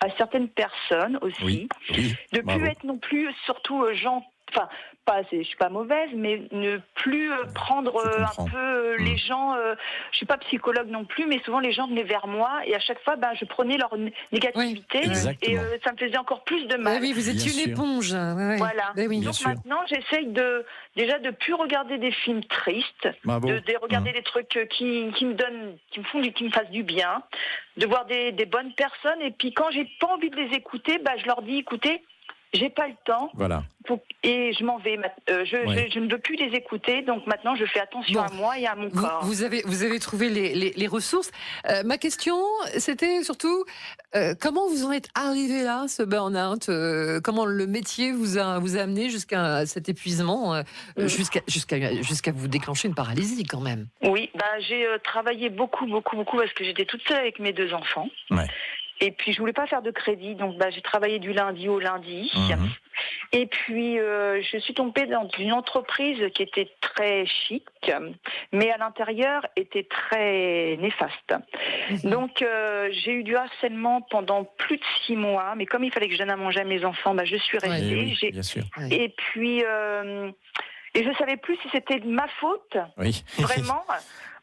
à 0.00 0.10
certaines 0.16 0.48
personnes 0.48 1.18
aussi, 1.22 1.68
de 2.32 2.40
plus 2.40 2.66
être 2.66 2.84
non 2.84 2.98
plus 2.98 3.32
surtout 3.44 3.82
euh, 3.82 3.94
gens 3.94 4.24
enfin 4.48 4.68
pas 5.04 5.22
je 5.32 5.42
suis 5.42 5.56
pas 5.56 5.70
mauvaise 5.70 6.10
mais 6.14 6.42
ne 6.52 6.78
plus 6.94 7.32
euh, 7.32 7.44
prendre 7.54 7.96
euh, 7.96 8.24
un 8.24 8.44
peu 8.50 8.96
les 8.96 9.14
mm. 9.14 9.18
gens 9.18 9.54
je 10.10 10.16
suis 10.16 10.26
pas 10.26 10.36
psychologue 10.38 10.88
non 10.88 11.04
plus 11.04 11.26
mais 11.26 11.40
souvent 11.44 11.60
les 11.60 11.72
gens 11.72 11.88
venaient 11.88 12.02
vers 12.02 12.26
moi 12.26 12.60
et 12.66 12.74
à 12.74 12.80
chaque 12.80 13.02
fois 13.02 13.16
ben 13.16 13.30
je 13.34 13.44
prenais 13.44 13.76
leur 13.78 13.94
négativité 14.32 15.00
et 15.42 15.56
ça 15.82 15.92
me 15.92 15.96
faisait 15.98 16.18
encore 16.18 16.44
plus 16.44 16.66
de 16.66 16.76
mal. 16.76 17.00
oui, 17.00 17.12
vous 17.12 17.30
êtes 17.30 17.44
une 17.46 17.70
éponge. 17.70 18.14
Voilà. 18.14 18.92
Donc 18.94 19.40
maintenant 19.46 19.80
j'essaye 19.86 20.26
de 20.26 20.64
déjà 20.96 21.18
de 21.18 21.30
plus 21.30 21.54
regarder 21.54 21.98
des 21.98 22.12
films 22.12 22.44
tristes, 22.44 23.08
de, 23.24 23.80
regarder 23.82 24.10
mm. 24.10 24.14
des 24.14 24.22
trucs 24.22 24.68
qui, 24.70 25.10
qui 25.14 25.24
me 25.24 25.34
donnent 25.34 25.76
qui 25.90 26.00
me 26.00 26.04
font 26.04 26.20
qui 26.20 26.44
me 26.44 26.50
fassent 26.50 26.70
du 26.70 26.82
bien, 26.82 27.22
de 27.76 27.86
voir 27.86 28.06
des, 28.06 28.32
bonnes 28.46 28.72
personnes. 28.72 29.20
Et 29.22 29.30
puis 29.30 29.52
quand 29.52 29.70
j'ai 29.70 29.88
pas 30.00 30.08
envie 30.08 30.30
de 30.30 30.36
les 30.36 30.56
écouter, 30.56 30.98
bah, 30.98 31.12
je 31.18 31.26
leur 31.26 31.42
dis 31.42 31.58
écoutez, 31.58 32.02
j'ai 32.52 32.70
pas 32.70 32.88
le 32.88 32.94
temps. 33.04 33.30
Voilà. 33.34 33.62
et 34.22 34.52
je 34.52 34.64
m'en 34.64 34.78
vais. 34.78 34.98
Euh, 35.30 35.44
je, 35.44 35.98
ne 35.98 36.10
veux 36.10 36.18
plus 36.18 36.36
les 36.36 36.56
écouter, 36.56 37.02
donc 37.02 37.26
maintenant 37.26 37.54
je 37.54 37.64
fais 37.66 37.80
attention 37.80 38.20
à 38.20 38.32
moi 38.32 38.58
et 38.58 38.66
à 38.66 38.74
mon 38.74 38.90
corps. 38.90 39.24
Vous 39.24 39.42
avez, 39.42 39.62
vous 39.66 39.82
avez 39.82 39.98
trouvé 39.98 40.28
les, 40.30 40.86
ressources. 40.86 41.30
Euh, 41.68 41.82
ma 41.84 41.98
question, 41.98 42.38
c'était 42.78 43.22
surtout 43.22 43.64
euh, 44.14 44.34
comment 44.40 44.68
vous 44.68 44.84
en 44.84 44.92
êtes 44.92 45.08
arrivé 45.14 45.62
là, 45.62 45.86
ce 45.88 46.02
burn-out 46.02 46.70
Comment 47.22 47.44
le 47.44 47.66
métier 47.66 48.12
vous 48.12 48.38
a, 48.38 48.58
vous 48.58 48.76
a 48.76 48.80
amené 48.80 49.10
jusqu'à 49.10 49.66
cet 49.66 49.88
épuisement, 49.88 50.62
jusqu'à 50.96 51.40
jusqu'à 51.46 52.02
jusqu'à 52.02 52.32
vous 52.32 52.48
déclencher 52.48 52.88
une 52.88 52.94
paralysie 52.94 53.44
quand 53.44 53.60
même? 53.60 53.86
Oui, 54.02 54.30
bah, 54.34 54.58
j'ai 54.60 54.86
travaillé 55.04 55.50
beaucoup, 55.50 55.86
beaucoup, 55.86 56.16
beaucoup 56.16 56.38
parce 56.38 56.52
que 56.52 56.64
j'étais 56.64 56.86
toute 56.86 57.06
seule 57.06 57.18
avec 57.18 57.38
mes 57.38 57.52
deux 57.52 57.74
enfants. 57.74 58.08
Ouais. 58.30 58.46
Et 59.00 59.12
puis 59.12 59.32
je 59.32 59.38
voulais 59.38 59.52
pas 59.52 59.66
faire 59.66 59.82
de 59.82 59.90
crédit, 59.90 60.34
donc 60.34 60.58
bah, 60.58 60.70
j'ai 60.70 60.80
travaillé 60.80 61.18
du 61.18 61.32
lundi 61.32 61.68
au 61.68 61.78
lundi. 61.78 62.30
Mhm. 62.34 62.68
Et 63.32 63.46
puis 63.46 63.98
euh, 63.98 64.42
je 64.42 64.58
suis 64.58 64.74
tombée 64.74 65.06
dans 65.06 65.28
une 65.38 65.52
entreprise 65.52 66.18
qui 66.34 66.42
était 66.42 66.68
très 66.80 67.26
chic, 67.26 67.64
mais 68.52 68.70
à 68.70 68.78
l'intérieur 68.78 69.46
était 69.56 69.84
très 69.84 70.76
néfaste. 70.80 71.34
Donc 72.04 72.42
euh, 72.42 72.88
j'ai 72.90 73.12
eu 73.12 73.22
du 73.22 73.36
harcèlement 73.36 74.00
pendant 74.02 74.44
plus 74.44 74.78
de 74.78 74.84
six 75.04 75.16
mois, 75.16 75.54
mais 75.56 75.66
comme 75.66 75.84
il 75.84 75.92
fallait 75.92 76.08
que 76.08 76.14
je 76.14 76.18
donne 76.18 76.30
à 76.30 76.36
manger 76.36 76.60
à 76.60 76.64
mes 76.64 76.84
enfants, 76.84 77.14
bah, 77.14 77.24
je 77.24 77.36
suis 77.36 77.58
restée. 77.58 78.14
Et 78.90 79.10
puis 79.10 79.62
euh, 79.64 80.30
et 80.94 81.04
je 81.04 81.12
savais 81.18 81.36
plus 81.36 81.56
si 81.62 81.68
c'était 81.70 82.00
de 82.00 82.08
ma 82.08 82.26
faute, 82.40 82.76
vraiment. 83.38 83.84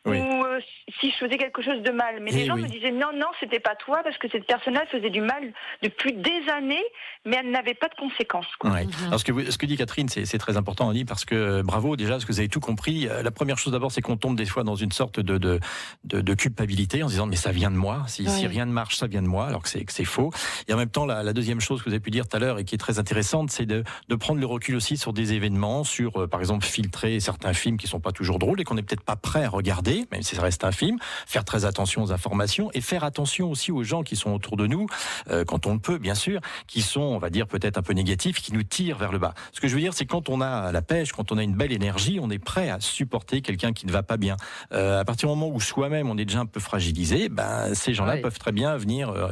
ou 0.05 0.45
euh, 0.45 0.59
si 0.99 1.11
je 1.11 1.15
faisais 1.17 1.37
quelque 1.37 1.61
chose 1.61 1.81
de 1.81 1.91
mal. 1.91 2.19
Mais 2.21 2.31
les 2.31 2.41
eh 2.41 2.45
gens 2.45 2.55
me 2.55 2.67
disaient 2.67 2.91
non, 2.91 3.11
non, 3.13 3.27
c'était 3.39 3.59
pas 3.59 3.75
toi 3.75 4.01
parce 4.03 4.17
que 4.17 4.29
cette 4.29 4.45
personne-là 4.45 4.83
faisait 4.91 5.09
du 5.09 5.21
mal 5.21 5.51
depuis 5.81 6.13
des 6.13 6.49
années, 6.55 6.83
mais 7.25 7.37
elle 7.39 7.51
n'avait 7.51 7.73
pas 7.73 7.87
de 7.87 7.95
conséquences. 7.95 8.45
Mhm. 8.63 8.87
Alors 9.07 9.19
ce 9.19 9.25
que, 9.25 9.51
ce 9.51 9.57
que 9.57 9.65
dit 9.65 9.77
Catherine, 9.77 10.07
c'est 10.09 10.37
très 10.37 10.57
important, 10.57 10.91
dit 10.93 11.05
parce 11.05 11.25
que 11.25 11.35
euh, 11.35 11.63
bravo 11.63 11.95
déjà, 11.95 12.11
parce 12.11 12.25
que 12.25 12.31
vous 12.31 12.39
avez 12.39 12.49
tout 12.49 12.59
compris. 12.59 13.07
Euh, 13.07 13.23
la 13.23 13.31
première 13.31 13.57
chose 13.57 13.73
d'abord, 13.73 13.91
c'est 13.91 14.01
qu'on 14.01 14.17
tombe 14.17 14.37
des 14.37 14.45
fois 14.45 14.63
dans 14.63 14.75
une 14.75 14.91
sorte 14.91 15.19
de, 15.19 15.37
de, 15.37 15.59
de, 16.03 16.33
culpabilité 16.33 17.01
en 17.01 17.07
se 17.07 17.13
disant 17.13 17.25
mais 17.25 17.35
ça 17.35 17.51
vient 17.51 17.71
de 17.71 17.75
moi. 17.75 18.03
Si, 18.07 18.27
si 18.27 18.45
rien 18.45 18.65
ne 18.65 18.71
marche, 18.71 18.97
ça 18.97 19.07
vient 19.07 19.21
de 19.21 19.27
moi, 19.27 19.47
alors 19.47 19.63
que 19.63 19.69
c'est 19.69 20.05
faux. 20.05 20.31
Et 20.67 20.73
en 20.73 20.77
même 20.77 20.89
temps, 20.89 21.05
la, 21.05 21.23
la, 21.23 21.33
deuxième 21.33 21.59
chose 21.59 21.79
que 21.79 21.85
vous 21.85 21.93
avez 21.93 21.99
pu 21.99 22.11
dire 22.11 22.27
tout 22.27 22.37
à 22.37 22.39
l'heure 22.39 22.59
et 22.59 22.65
qui 22.65 22.75
est 22.75 22.79
très 22.79 22.99
intéressante, 22.99 23.49
c'est 23.51 23.65
de, 23.65 23.83
de 24.07 24.15
prendre 24.15 24.39
le 24.39 24.45
recul 24.45 24.75
aussi 24.75 24.97
sur 24.97 25.13
des 25.13 25.33
événements, 25.33 25.83
sur 25.83 26.29
par 26.29 26.39
exemple 26.39 26.65
filtrer 26.65 27.19
certains 27.19 27.53
films 27.53 27.77
qui 27.77 27.87
sont 27.87 27.99
pas 27.99 28.11
toujours 28.11 28.39
drôles 28.39 28.61
et 28.61 28.63
qu'on 28.63 28.75
n'est 28.75 28.83
peut-être 28.83 29.03
pas 29.03 29.15
prêt 29.15 29.43
à 29.43 29.49
regarder 29.49 29.94
même 30.11 30.21
si 30.21 30.35
ça 30.35 30.41
reste 30.41 30.63
infime, 30.63 30.97
faire 31.25 31.45
très 31.45 31.65
attention 31.65 32.03
aux 32.03 32.11
informations 32.11 32.69
et 32.73 32.81
faire 32.81 33.03
attention 33.03 33.49
aussi 33.49 33.71
aux 33.71 33.83
gens 33.83 34.03
qui 34.03 34.15
sont 34.15 34.31
autour 34.31 34.57
de 34.57 34.67
nous, 34.67 34.87
euh, 35.29 35.45
quand 35.45 35.65
on 35.65 35.73
le 35.73 35.79
peut, 35.79 35.97
bien 35.97 36.15
sûr, 36.15 36.41
qui 36.67 36.81
sont, 36.81 37.01
on 37.01 37.17
va 37.17 37.29
dire, 37.29 37.47
peut-être 37.47 37.77
un 37.77 37.81
peu 37.81 37.93
négatifs, 37.93 38.41
qui 38.41 38.53
nous 38.53 38.63
tirent 38.63 38.97
vers 38.97 39.11
le 39.11 39.19
bas. 39.19 39.33
Ce 39.53 39.59
que 39.59 39.67
je 39.67 39.75
veux 39.75 39.81
dire, 39.81 39.93
c'est 39.93 40.05
quand 40.05 40.29
on 40.29 40.41
a 40.41 40.71
la 40.71 40.81
pêche, 40.81 41.11
quand 41.11 41.31
on 41.31 41.37
a 41.37 41.43
une 41.43 41.55
belle 41.55 41.71
énergie, 41.71 42.19
on 42.21 42.29
est 42.29 42.39
prêt 42.39 42.69
à 42.69 42.79
supporter 42.79 43.41
quelqu'un 43.41 43.73
qui 43.73 43.85
ne 43.85 43.91
va 43.91 44.03
pas 44.03 44.17
bien. 44.17 44.37
Euh, 44.71 44.99
à 44.99 45.05
partir 45.05 45.29
du 45.29 45.35
moment 45.35 45.53
où 45.53 45.59
soi-même 45.59 46.09
on 46.09 46.17
est 46.17 46.25
déjà 46.25 46.39
un 46.39 46.45
peu 46.45 46.59
fragilisé, 46.59 47.29
ben, 47.29 47.73
ces 47.73 47.93
gens-là 47.93 48.17
peuvent 48.17 48.39
très 48.39 48.51
bien 48.51 48.77
venir 48.77 49.09
euh, 49.09 49.31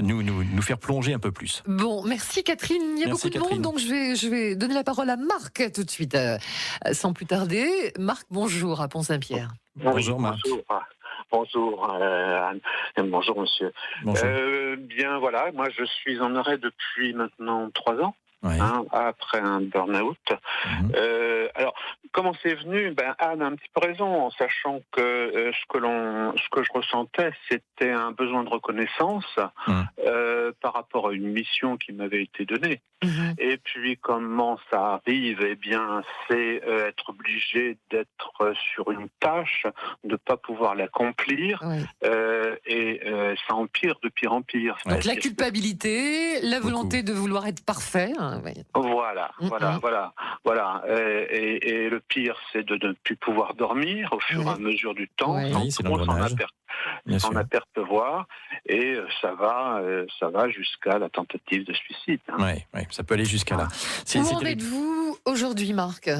nous, 0.00 0.22
nous, 0.22 0.44
nous, 0.44 0.62
faire 0.62 0.78
plonger 0.78 1.12
un 1.12 1.18
peu 1.18 1.32
plus. 1.32 1.62
Bon, 1.66 2.02
merci 2.04 2.42
Catherine. 2.42 2.82
Il 2.96 3.00
y 3.00 3.04
a 3.04 3.08
beaucoup 3.08 3.28
de 3.28 3.38
monde, 3.38 3.60
donc 3.60 3.78
je 3.78 3.88
vais, 3.88 4.16
je 4.16 4.28
vais 4.28 4.56
donner 4.56 4.74
la 4.74 4.84
parole 4.84 5.10
à 5.10 5.16
Marc 5.16 5.70
tout 5.72 5.84
de 5.84 5.90
suite, 5.90 6.14
euh, 6.14 6.38
sans 6.92 7.12
plus 7.12 7.26
tarder. 7.26 7.92
Marc, 7.98 8.26
bonjour 8.30 8.80
à 8.80 8.88
Pont-Saint-Pierre. 8.88 9.52
Bonjour 9.76 10.20
Marc. 10.20 10.40
Bonjour, 11.30 11.90
Anne. 11.90 12.60
bonjour 12.96 13.40
monsieur. 13.40 13.72
Bonjour. 14.02 14.24
bien 14.78 15.18
voilà, 15.18 15.50
moi 15.52 15.68
je 15.70 15.84
suis 15.84 16.20
en 16.20 16.34
arrêt 16.36 16.58
depuis 16.58 17.14
maintenant 17.14 17.70
trois 17.70 17.96
ans. 17.96 18.14
Hein, 18.44 18.84
après 18.90 19.38
un 19.38 19.60
burn-out. 19.60 20.18
Mhm. 20.30 20.92
Euh, 20.96 21.48
alors, 21.54 21.74
comment 22.12 22.32
c'est 22.42 22.54
venu? 22.54 22.90
Ben 22.90 23.14
Anne 23.18 23.42
a 23.42 23.46
un 23.46 23.54
petit 23.54 23.68
peu 23.72 23.86
raison, 23.86 24.26
en 24.26 24.30
sachant 24.30 24.80
que 24.90 25.00
euh, 25.00 25.52
ce 25.52 25.66
que 25.68 25.78
l'on, 25.78 26.36
ce 26.36 26.48
que 26.50 26.62
je 26.64 26.72
ressentais, 26.72 27.32
c'était 27.48 27.90
un 27.90 28.10
besoin 28.10 28.42
de 28.42 28.48
reconnaissance 28.48 29.38
mhm. 29.68 29.88
euh, 30.06 30.52
par 30.60 30.74
rapport 30.74 31.08
à 31.08 31.12
une 31.12 31.28
mission 31.28 31.76
qui 31.76 31.92
m'avait 31.92 32.22
été 32.22 32.44
donnée. 32.44 32.80
Mhm. 33.04 33.34
Et 33.38 33.56
puis, 33.58 33.96
comment 33.96 34.58
ça 34.70 34.94
arrive? 34.94 35.40
Eh 35.42 35.56
bien, 35.56 36.02
c'est 36.28 36.62
être 36.66 37.10
obligé 37.10 37.76
d'être 37.90 38.54
sur 38.74 38.90
une 38.90 39.08
tâche, 39.20 39.66
de 40.04 40.16
pas 40.16 40.36
pouvoir 40.36 40.74
l'accomplir, 40.74 41.62
et 42.66 43.00
ça 43.46 43.54
empire 43.54 43.94
de 44.02 44.08
pire 44.08 44.32
en 44.32 44.42
pire. 44.42 44.76
Donc 44.86 45.04
la 45.04 45.16
culpabilité, 45.16 46.40
la 46.42 46.60
volonté 46.60 47.02
de 47.02 47.12
vouloir 47.12 47.46
être 47.46 47.64
parfait. 47.64 48.12
Hein, 48.18 48.31
voilà, 48.74 49.30
voilà, 49.40 49.78
voilà, 49.80 50.12
voilà. 50.44 50.82
Et, 50.88 51.88
le 51.88 52.00
pire, 52.00 52.36
c'est 52.52 52.64
de 52.64 52.74
ne 52.86 52.92
plus 52.92 53.16
pouvoir 53.16 53.54
dormir 53.54 54.12
au 54.12 54.20
fur 54.20 54.42
et 54.42 54.48
à 54.48 54.56
mesure 54.56 54.94
du 54.94 55.08
temps, 55.08 55.36
oui, 55.36 55.70
sans, 57.18 57.36
apercevoir, 57.36 58.26
et 58.66 58.94
euh, 58.94 59.06
ça 59.20 59.34
va, 59.34 59.78
euh, 59.80 60.06
ça 60.18 60.28
va 60.28 60.48
jusqu'à 60.48 60.98
la 60.98 61.08
tentative 61.08 61.66
de 61.66 61.72
suicide. 61.72 62.20
Hein. 62.28 62.54
Oui, 62.74 62.82
ça 62.90 63.02
peut 63.02 63.14
aller 63.14 63.24
jusqu'à 63.24 63.56
là. 63.56 63.68
Où 64.14 64.18
en 64.18 64.40
êtes-vous 64.40 65.18
aujourd'hui, 65.26 65.72
Marc? 65.72 66.10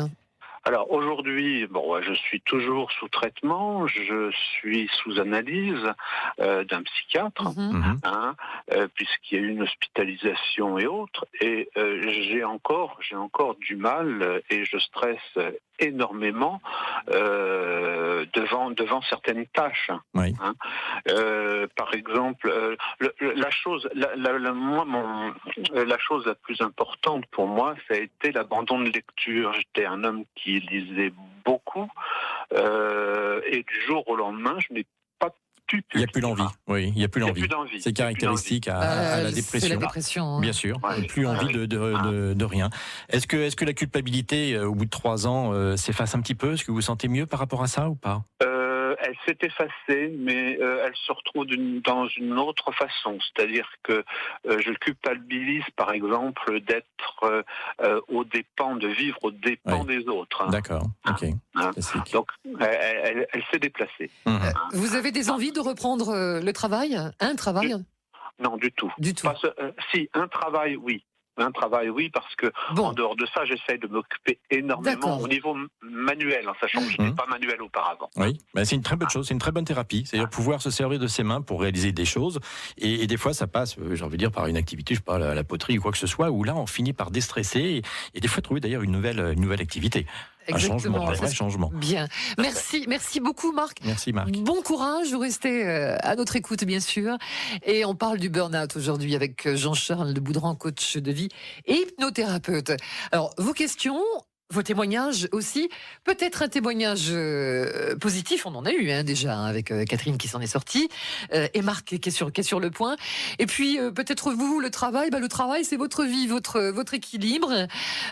Alors 0.64 0.92
aujourd'hui, 0.92 1.66
bon, 1.66 2.00
je 2.02 2.12
suis 2.12 2.40
toujours 2.40 2.92
sous 2.92 3.08
traitement, 3.08 3.88
je 3.88 4.30
suis 4.30 4.88
sous 5.02 5.18
analyse 5.18 5.92
euh, 6.40 6.62
d'un 6.64 6.82
psychiatre, 6.82 7.50
mhm. 7.58 7.78
Mhm. 7.78 8.00
hein, 8.04 8.36
euh, 8.72 8.86
puisqu'il 8.94 9.38
y 9.38 9.42
a 9.42 9.44
eu 9.44 9.48
une 9.50 9.62
hospitalisation 9.62 10.78
et 10.78 10.86
autres, 10.86 11.26
et 11.40 11.68
euh, 11.76 12.00
j'ai 12.10 12.44
encore, 12.44 12.96
j'ai 13.00 13.16
encore 13.16 13.56
du 13.56 13.74
mal 13.74 14.42
et 14.50 14.64
je 14.64 14.78
stresse 14.78 15.38
énormément 15.82 16.60
euh, 17.10 18.24
devant 18.34 18.70
devant 18.70 19.02
certaines 19.02 19.46
tâches. 19.46 19.90
Hein. 20.14 20.54
Euh, 21.08 21.66
par 21.76 21.94
exemple, 21.94 22.48
euh, 22.48 22.76
la 23.20 23.50
chose, 23.50 23.88
la, 23.94 24.14
la, 24.16 24.52
moi, 24.52 24.84
mon, 24.84 25.34
la 25.72 25.98
chose 25.98 26.26
la 26.26 26.34
plus 26.34 26.60
importante 26.60 27.26
pour 27.26 27.46
moi, 27.46 27.74
ça 27.88 27.94
a 27.94 27.98
été 27.98 28.32
l'abandon 28.32 28.80
de 28.80 28.90
lecture. 28.90 29.52
J'étais 29.54 29.86
un 29.86 30.04
homme 30.04 30.24
qui 30.34 30.60
lisait 30.60 31.12
beaucoup, 31.44 31.88
et 32.54 33.62
du 33.62 33.80
jour 33.86 34.08
au 34.08 34.16
lendemain, 34.16 34.56
je 34.60 34.74
n'ai 34.74 34.86
il 35.94 35.98
n'y 35.98 36.04
a 36.04 36.06
plus 36.06 36.20
l'envie. 36.20 36.42
Oui, 36.68 36.88
il 36.88 36.94
n'y 36.94 37.04
a 37.04 37.08
plus 37.08 37.20
l'envie. 37.20 37.42
C'est 37.80 37.92
caractéristique 37.92 38.68
à, 38.68 39.22
la 39.22 39.30
dépression. 39.30 40.36
Hein. 40.36 40.40
Bien 40.40 40.52
sûr. 40.52 40.80
Plus 41.08 41.26
envie 41.26 41.52
de, 41.52 41.66
de, 41.66 42.44
rien. 42.44 42.70
Est-ce 43.08 43.26
que, 43.26 43.36
est 43.36 43.54
que 43.54 43.64
la 43.64 43.72
culpabilité, 43.72 44.54
euh, 44.54 44.68
au 44.68 44.74
bout 44.74 44.84
de 44.84 44.90
trois 44.90 45.26
ans, 45.26 45.52
euh, 45.52 45.76
s'efface 45.76 46.14
un 46.14 46.20
petit 46.20 46.34
peu? 46.34 46.54
Est-ce 46.54 46.64
que 46.64 46.70
vous 46.70 46.76
vous 46.76 46.82
sentez 46.82 47.08
mieux 47.08 47.26
par 47.26 47.38
rapport 47.38 47.62
à 47.62 47.66
ça 47.66 47.88
ou 47.88 47.94
pas? 47.94 48.24
Euh, 48.42 48.51
s'est 49.26 49.38
effacée, 49.42 50.14
mais 50.18 50.58
euh, 50.60 50.84
elle 50.86 50.94
se 50.94 51.12
retrouve 51.12 51.46
dans 51.84 52.06
une 52.08 52.38
autre 52.38 52.72
façon. 52.72 53.18
C'est-à-dire 53.20 53.68
que 53.82 54.04
euh, 54.46 54.60
je 54.60 54.72
culpabilise, 54.72 55.64
par 55.76 55.92
exemple, 55.92 56.60
d'être 56.60 57.44
euh, 57.82 58.00
aux 58.08 58.24
dépens, 58.24 58.76
de 58.76 58.88
vivre 58.88 59.18
aux 59.22 59.30
dépens 59.30 59.84
des 59.84 60.06
autres. 60.08 60.42
Hein. 60.42 60.50
D'accord, 60.50 60.86
hein. 61.04 61.14
ok. 61.20 61.28
Hein. 61.54 61.70
Donc, 62.12 62.28
elle, 62.60 63.44
s'est 63.50 63.58
déplacée. 63.58 64.10
Mmh. 64.26 64.38
Vous 64.72 64.94
avez 64.94 65.12
des 65.12 65.30
envies 65.30 65.52
de 65.52 65.60
reprendre 65.60 66.40
le 66.40 66.52
travail? 66.52 66.98
Un 67.20 67.34
travail? 67.34 67.76
Non, 68.38 68.56
du 68.56 68.72
tout. 68.72 68.92
Du 68.98 69.14
tout. 69.14 69.28
si, 69.90 70.08
un 70.14 70.28
travail, 70.28 70.76
oui 70.76 71.04
un 71.36 71.50
travail, 71.50 71.88
oui, 71.88 72.10
parce 72.10 72.34
que 72.36 72.52
en 72.76 72.92
dehors 72.92 73.16
de 73.16 73.26
ça, 73.26 73.44
j'essaie 73.44 73.78
de 73.78 73.86
m'occuper 73.86 74.38
énormément 74.50 75.18
au 75.18 75.28
niveau 75.28 75.56
manuel, 75.82 76.48
en 76.48 76.54
sachant 76.60 76.80
que 76.80 76.86
je 76.86 76.92
n'étais 76.92 77.04
mhm. 77.04 77.14
pas 77.14 77.26
manuel 77.26 77.62
auparavant. 77.62 78.10
Oui, 78.16 78.38
ben, 78.54 78.64
c'est 78.64 78.76
une 78.76 78.82
très 78.82 78.96
bonne 78.96 79.08
chose, 79.08 79.26
c'est 79.26 79.34
une 79.34 79.40
très 79.40 79.52
bonne 79.52 79.64
thérapie, 79.64 80.04
c'est-à-dire 80.06 80.28
pouvoir 80.28 80.60
se 80.60 80.70
servir 80.70 80.98
de 80.98 81.06
ses 81.06 81.22
mains 81.22 81.40
pour 81.40 81.60
réaliser 81.60 81.92
des 81.92 82.04
choses. 82.04 82.40
Et, 82.78 83.06
des 83.06 83.16
fois, 83.16 83.34
ça 83.34 83.46
passe, 83.46 83.78
euh, 83.78 83.94
j'ai 83.94 84.04
envie 84.04 84.16
de 84.16 84.22
dire, 84.22 84.32
par 84.32 84.46
une 84.46 84.56
activité, 84.56 84.94
je 84.94 85.00
pas, 85.00 85.18
la, 85.18 85.34
la, 85.34 85.44
poterie 85.44 85.78
ou 85.78 85.82
quoi 85.82 85.92
que 85.92 85.98
ce 85.98 86.06
soit, 86.06 86.30
où 86.30 86.44
là, 86.44 86.54
on 86.54 86.66
finit 86.66 86.92
par 86.92 87.10
déstresser 87.10 87.60
et, 87.60 87.82
et 88.14 88.20
des 88.20 88.28
fois 88.28 88.42
trouver 88.42 88.60
d'ailleurs 88.60 88.82
une 88.82 88.92
nouvelle, 88.92 89.32
une 89.34 89.40
nouvelle 89.40 89.60
activité. 89.60 90.06
Exactement. 90.48 91.08
Un 91.08 91.14
changement, 91.14 91.30
changement. 91.30 91.70
Bien. 91.74 92.08
Merci, 92.38 92.84
merci 92.88 93.20
beaucoup, 93.20 93.52
Marc. 93.52 93.78
Merci, 93.84 94.12
Marc. 94.12 94.30
Bon 94.30 94.62
courage. 94.62 95.12
Vous 95.12 95.18
restez 95.18 95.66
euh, 95.66 95.96
à 96.00 96.16
notre 96.16 96.36
écoute, 96.36 96.64
bien 96.64 96.80
sûr. 96.80 97.16
Et 97.64 97.84
on 97.84 97.94
parle 97.94 98.18
du 98.18 98.28
burn-out 98.28 98.76
aujourd'hui 98.76 99.14
avec 99.14 99.46
euh, 99.46 99.56
Jean-Charles 99.56 100.14
de 100.14 100.20
Boudran, 100.20 100.54
coach 100.54 100.96
de 100.96 101.12
vie 101.12 101.28
et 101.66 101.74
hypnothérapeute. 101.74 102.72
Alors, 103.12 103.34
vos 103.38 103.52
questions, 103.52 104.02
vos 104.52 104.62
témoignages 104.62 105.28
aussi. 105.32 105.68
Peut-être 106.04 106.42
un 106.42 106.48
témoignage 106.48 107.06
euh, 107.10 107.96
positif, 107.96 108.46
on 108.46 108.54
en 108.54 108.64
a 108.64 108.72
eu 108.72 108.90
hein, 108.90 109.02
déjà 109.02 109.36
hein, 109.36 109.46
avec 109.46 109.70
euh, 109.70 109.84
Catherine 109.84 110.18
qui 110.18 110.28
s'en 110.28 110.40
est 110.40 110.46
sortie 110.46 110.88
euh, 111.32 111.48
et 111.54 111.62
Marc 111.62 111.98
qui 111.98 112.08
est, 112.08 112.42
sur, 112.42 112.60
le 112.60 112.70
point. 112.70 112.96
Et 113.38 113.46
puis 113.46 113.78
peut-être 113.94 114.32
vous, 114.32 114.60
le 114.60 114.70
travail, 114.70 115.10
bah, 115.10 115.18
le 115.18 115.28
travail 115.28 115.64
c'est 115.64 115.76
votre 115.76 116.04
vie, 116.04 116.26
votre 116.26 116.94
équilibre. 116.94 117.66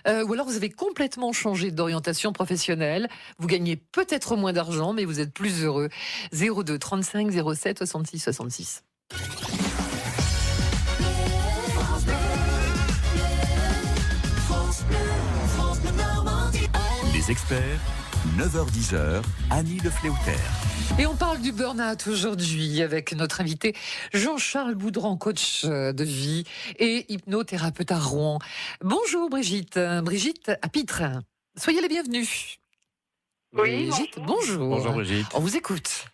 ou 0.07 0.33
alors 0.33 0.47
vous 0.47 0.57
avez 0.57 0.71
complètement 0.71 1.33
changé 1.33 1.71
d'orientation 1.71 2.33
professionnelle. 2.33 3.09
Vous 3.39 3.47
gagnez 3.47 3.77
peut-être 3.77 4.37
moins 4.37 4.53
d'argent, 4.53 4.93
mais 4.93 5.05
vous 5.05 5.21
êtes 5.21 5.33
plus 5.33 5.63
heureux. 5.63 5.89
02 6.33 6.79
35 6.79 7.31
07 7.55 7.79
66 7.79 8.19
66. 8.19 8.83
Experts, 17.29 17.81
9h10h, 18.39 19.23
Annie 19.51 19.79
Le 19.85 19.91
Et 20.99 21.07
on 21.07 21.15
parle 21.15 21.41
du 21.41 21.53
burn-out 21.53 22.07
aujourd'hui 22.07 22.81
avec 22.81 23.13
notre 23.13 23.41
invité 23.43 23.75
Jean-Charles 24.15 24.75
Boudran, 24.75 25.17
coach 25.17 25.65
euh, 25.65 25.93
de 25.93 26.05
vie 26.05 26.45
et 26.79 27.05
hypnothérapeute 27.13 27.93
à 27.93 27.99
Rouen. 27.99 28.39
Bonjour 28.81 29.29
Brigitte, 29.29 29.79
Brigitte 30.03 30.51
à 30.63 30.69
Pitre. 30.69 31.03
Soyez 31.57 31.83
les 31.83 31.89
bienvenus. 31.89 32.59
Oui, 33.53 33.89
Brigitte, 33.89 34.19
bonjour. 34.21 34.69
Bonjour 34.69 34.93
Brigitte. 34.93 35.27
On 35.35 35.41
vous 35.41 35.57
écoute. 35.57 36.07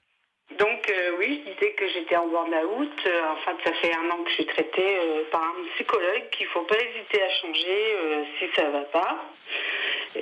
Donc 0.58 0.90
euh, 0.90 1.16
oui, 1.18 1.42
je 1.44 1.52
disais 1.52 1.72
que 1.74 1.88
j'étais 1.92 2.16
en 2.16 2.26
burn-out. 2.26 2.90
Euh, 3.06 3.32
en 3.32 3.36
fait, 3.44 3.56
ça 3.64 3.72
fait 3.80 3.94
un 3.94 4.10
an 4.10 4.24
que 4.24 4.30
je 4.30 4.34
suis 4.34 4.46
traitée 4.46 4.98
par 5.30 5.42
un 5.42 5.74
psychologue 5.74 6.30
qu'il 6.36 6.46
ne 6.46 6.50
faut 6.50 6.62
pas 6.62 6.76
hésiter 6.76 7.22
à 7.22 7.30
changer 7.40 7.96
si 8.40 8.46
ça 8.56 8.66
ne 8.66 8.72
va 8.72 8.84
pas. 8.86 9.22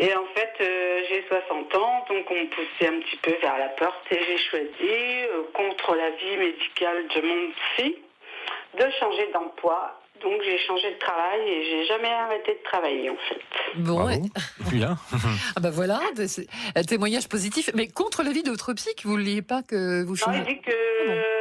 Et 0.01 0.15
en 0.15 0.27
fait, 0.35 0.53
euh, 0.61 1.01
j'ai 1.09 1.25
60 1.29 1.75
ans, 1.77 2.05
donc 2.09 2.27
on 2.31 2.35
me 2.35 2.49
poussait 2.49 2.89
un 2.89 3.01
petit 3.01 3.17
peu 3.23 3.33
vers 3.41 3.59
la 3.59 3.69
porte 3.69 4.05
et 4.11 4.19
j'ai 4.19 4.39
choisi, 4.39 4.69
euh, 4.83 5.43
contre 5.55 5.95
la 5.95 6.11
vie 6.11 6.37
médicale 6.37 7.07
de 7.15 7.21
mon 7.21 7.53
psy, 7.53 7.97
de 8.79 8.91
changer 8.99 9.31
d'emploi. 9.33 10.01
Donc 10.23 10.41
j'ai 10.45 10.59
changé 10.59 10.93
de 10.93 10.99
travail 10.99 11.41
et 11.47 11.65
j'ai 11.65 11.87
jamais 11.87 12.09
arrêté 12.09 12.53
de 12.53 12.63
travailler 12.65 13.11
en 13.11 13.17
fait. 13.29 13.41
Bon, 13.77 14.09
et 14.09 14.23
puis 14.69 14.79
là 14.79 14.97
ah 15.57 15.61
bah 15.61 15.71
voilà, 15.71 16.01
un 16.77 16.83
témoignage 16.83 17.29
positif. 17.29 17.71
Mais 17.75 17.89
contre 17.89 18.23
la 18.23 18.31
vie 18.31 18.43
de 18.43 18.51
votre 18.51 18.73
psy, 18.75 18.91
vous 19.05 19.11
ne 19.11 19.17
vouliez 19.17 19.43
pas 19.43 19.63
que 19.63 20.03
vous 20.05 20.17
changiez 20.17 20.41
Non, 20.41 20.47
il 20.49 20.55
dit 20.55 20.61
que 20.63 20.73
ah 20.73 21.35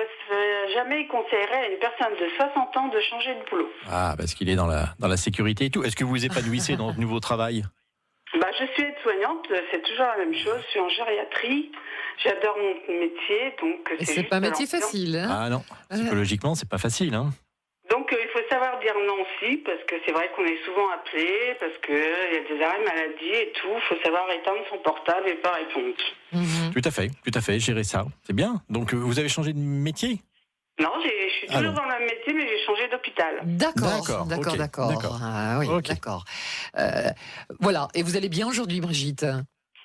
jamais 0.73 1.01
il 1.01 1.07
conseillerait 1.07 1.65
à 1.65 1.69
une 1.69 1.79
personne 1.79 2.13
de 2.19 2.29
60 2.35 2.77
ans 2.77 2.87
de 2.87 2.99
changer 3.09 3.35
de 3.35 3.49
boulot. 3.49 3.69
Ah, 3.89 4.15
parce 4.17 4.33
qu'il 4.33 4.49
est 4.49 4.55
dans 4.55 4.67
la, 4.67 4.89
dans 4.99 5.07
la 5.07 5.17
sécurité 5.17 5.65
et 5.65 5.69
tout. 5.69 5.83
Est-ce 5.83 5.95
que 5.95 6.03
vous 6.03 6.11
vous 6.11 6.25
épanouissez 6.25 6.75
dans 6.75 6.93
ce 6.93 6.99
nouveau 6.99 7.19
travail? 7.19 7.63
Bah, 8.39 8.47
je 8.59 8.65
suis 8.73 8.83
aide-soignante, 8.83 9.47
c'est 9.71 9.81
toujours 9.83 10.05
la 10.05 10.17
même 10.17 10.33
chose. 10.33 10.59
Je 10.65 10.71
suis 10.71 10.79
en 10.79 10.89
gériatrie. 10.89 11.71
J'adore 12.23 12.57
mon 12.57 12.99
métier, 12.99 13.55
donc 13.59 13.91
c'est 14.01 14.23
pas 14.23 14.37
un 14.37 14.39
métier 14.39 14.67
facile. 14.67 15.17
Hein 15.17 15.29
ah 15.29 15.49
non, 15.49 15.63
psychologiquement, 15.89 16.53
c'est 16.53 16.69
pas 16.69 16.77
facile. 16.77 17.15
Hein 17.15 17.31
donc 17.93 18.11
euh, 18.11 18.17
il 18.21 18.29
faut 18.29 18.45
savoir 18.49 18.79
dire 18.79 18.93
non 19.05 19.21
aussi, 19.21 19.57
parce 19.57 19.83
que 19.87 19.95
c'est 20.05 20.11
vrai 20.11 20.29
qu'on 20.35 20.45
est 20.45 20.57
souvent 20.65 20.89
appelé, 20.89 21.55
parce 21.59 21.77
qu'il 21.85 21.95
y 21.95 22.37
a 22.37 22.55
des 22.55 22.63
arrêts 22.63 22.83
maladie 22.83 23.33
et 23.33 23.51
tout. 23.53 23.69
Il 23.75 23.81
faut 23.87 24.01
savoir 24.03 24.29
éteindre 24.31 24.63
son 24.69 24.77
portable 24.79 25.29
et 25.29 25.35
pas 25.35 25.51
répondre. 25.51 25.95
Mhm. 26.31 26.73
Tout 26.73 26.81
à 26.83 26.91
fait, 26.91 27.11
tout 27.23 27.31
à 27.33 27.41
fait, 27.41 27.59
gérer 27.59 27.83
ça. 27.83 28.05
C'est 28.23 28.35
bien. 28.35 28.61
Donc, 28.69 28.93
euh, 28.93 28.97
vous 28.97 29.19
avez 29.19 29.29
changé 29.29 29.53
de 29.53 29.59
métier? 29.59 30.19
Non, 30.79 30.89
je 31.03 31.29
suis 31.37 31.47
toujours 31.47 31.73
dans 31.73 31.85
le 31.85 31.92
métier, 32.23 32.33
mais 32.33 32.47
j'ai 32.47 32.65
changé 32.65 32.87
d'hôpital. 32.87 33.41
D'accord, 33.43 34.25
d'accord, 34.25 34.55
d'accord. 34.55 35.19
Ah, 35.21 35.59
oui, 35.59 35.67
d'accord. 35.83 36.25
Euh, 36.77 37.09
voilà. 37.59 37.87
Et 37.93 38.03
vous 38.03 38.17
allez 38.17 38.29
bien 38.29 38.47
aujourd'hui, 38.47 38.81
Brigitte? 38.81 39.25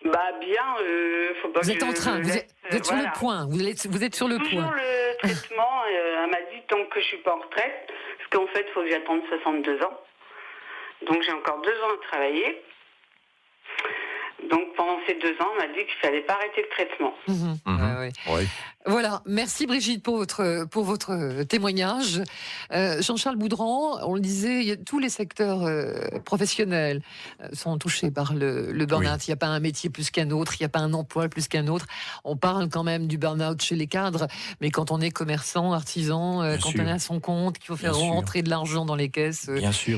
Bah 0.05 0.33
bien. 0.41 0.63
Euh, 0.83 1.35
faut 1.43 1.49
pas 1.49 1.61
vous 1.61 1.71
êtes 1.71 1.83
en 1.83 1.93
train. 1.93 2.21
Vous 2.21 2.37
êtes, 2.37 2.85
sur 2.85 2.97
le 2.97 3.19
point. 3.19 3.47
Vous 3.49 3.67
êtes, 3.67 3.87
vous 3.87 4.05
êtes 4.05 4.15
sur 4.15 4.29
le 4.29 4.39
toujours 4.39 4.63
point. 4.63 4.75
le 4.75 5.17
traitement. 5.23 5.83
Euh, 5.93 6.25
elle 6.25 6.31
m'a 6.31 6.41
dit 6.53 6.63
tant 6.69 6.85
que 6.87 7.01
je 7.01 7.07
suis 7.07 7.19
pas 7.19 7.35
en 7.35 7.41
retraite, 7.41 7.89
parce 8.19 8.31
qu'en 8.31 8.47
fait, 8.53 8.67
il 8.69 8.73
faut 8.73 8.83
que 8.83 8.91
j'attende 8.91 9.21
62 9.29 9.83
ans. 9.83 9.99
Donc 11.07 11.23
j'ai 11.23 11.33
encore 11.33 11.61
deux 11.63 11.71
ans 11.83 11.95
à 11.95 12.07
travailler. 12.07 12.63
Donc 14.51 14.75
pendant 14.77 14.99
ces 15.07 15.15
deux 15.15 15.35
ans, 15.41 15.49
on 15.55 15.61
m'a 15.61 15.67
dit 15.69 15.85
qu'il 15.85 15.99
fallait 16.01 16.23
pas 16.23 16.35
arrêter 16.35 16.63
le 16.63 16.69
traitement. 16.69 17.15
Mhm. 17.27 17.59
Mhm. 17.67 18.13
oui. 18.29 18.47
Voilà, 18.89 19.23
merci 19.27 19.67
Brigitte 19.67 20.03
pour 20.03 20.17
votre, 20.17 20.67
pour 20.71 20.83
votre 20.83 21.43
témoignage. 21.43 22.23
Euh, 22.73 23.03
Jean-Charles 23.03 23.37
Boudran, 23.37 23.99
on 24.03 24.15
le 24.15 24.21
disait, 24.21 24.79
tous 24.87 24.99
les 24.99 25.11
secteurs 25.11 25.65
euh, 25.65 25.93
professionnels 26.25 27.03
euh, 27.43 27.49
sont 27.53 27.77
touchés 27.77 28.11
par 28.11 28.33
le, 28.33 28.73
le 28.73 28.87
burn-out. 28.87 29.27
Il 29.27 29.31
n'y 29.31 29.35
a 29.35 29.37
pas 29.37 29.49
un 29.49 29.61
métier 29.61 29.91
plus 29.91 30.11
qu'un 30.11 30.31
autre, 30.31 30.55
il 30.59 30.63
n'y 30.63 30.65
a 30.65 30.71
pas 30.71 30.79
un 30.79 30.95
emploi 30.95 31.29
plus 31.29 31.49
qu'un 31.49 31.67
autre. 31.67 31.85
On 32.25 32.39
parle 32.39 32.71
quand 32.71 32.83
même 32.83 33.09
du 33.09 33.19
burn-out 33.19 33.61
chez 33.61 33.77
les 33.77 33.89
cadres, 33.89 34.27
mais 34.63 34.71
quand 34.71 34.91
on 34.91 35.03
est 35.03 35.11
commerçant, 35.11 35.75
artisan, 35.75 36.39
quand 36.63 36.71
on 36.79 36.87
est 36.87 36.91
à 36.91 36.99
son 36.99 37.21
compte, 37.21 37.59
qu'il 37.59 37.67
faut 37.67 37.77
faire 37.77 37.95
rentrer 37.95 38.41
de 38.41 38.49
l'argent 38.49 38.87
dans 38.87 38.97
les 38.97 39.11
caisses, 39.11 39.51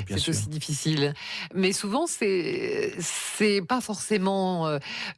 c'est 0.09 0.29
aussi 0.29 0.49
difficile. 0.49 1.15
Mais 1.55 1.73
souvent, 1.73 2.09
c'est 2.09 2.93
c'est 2.99 3.63
pas 3.63 3.81
forcément 3.81 4.69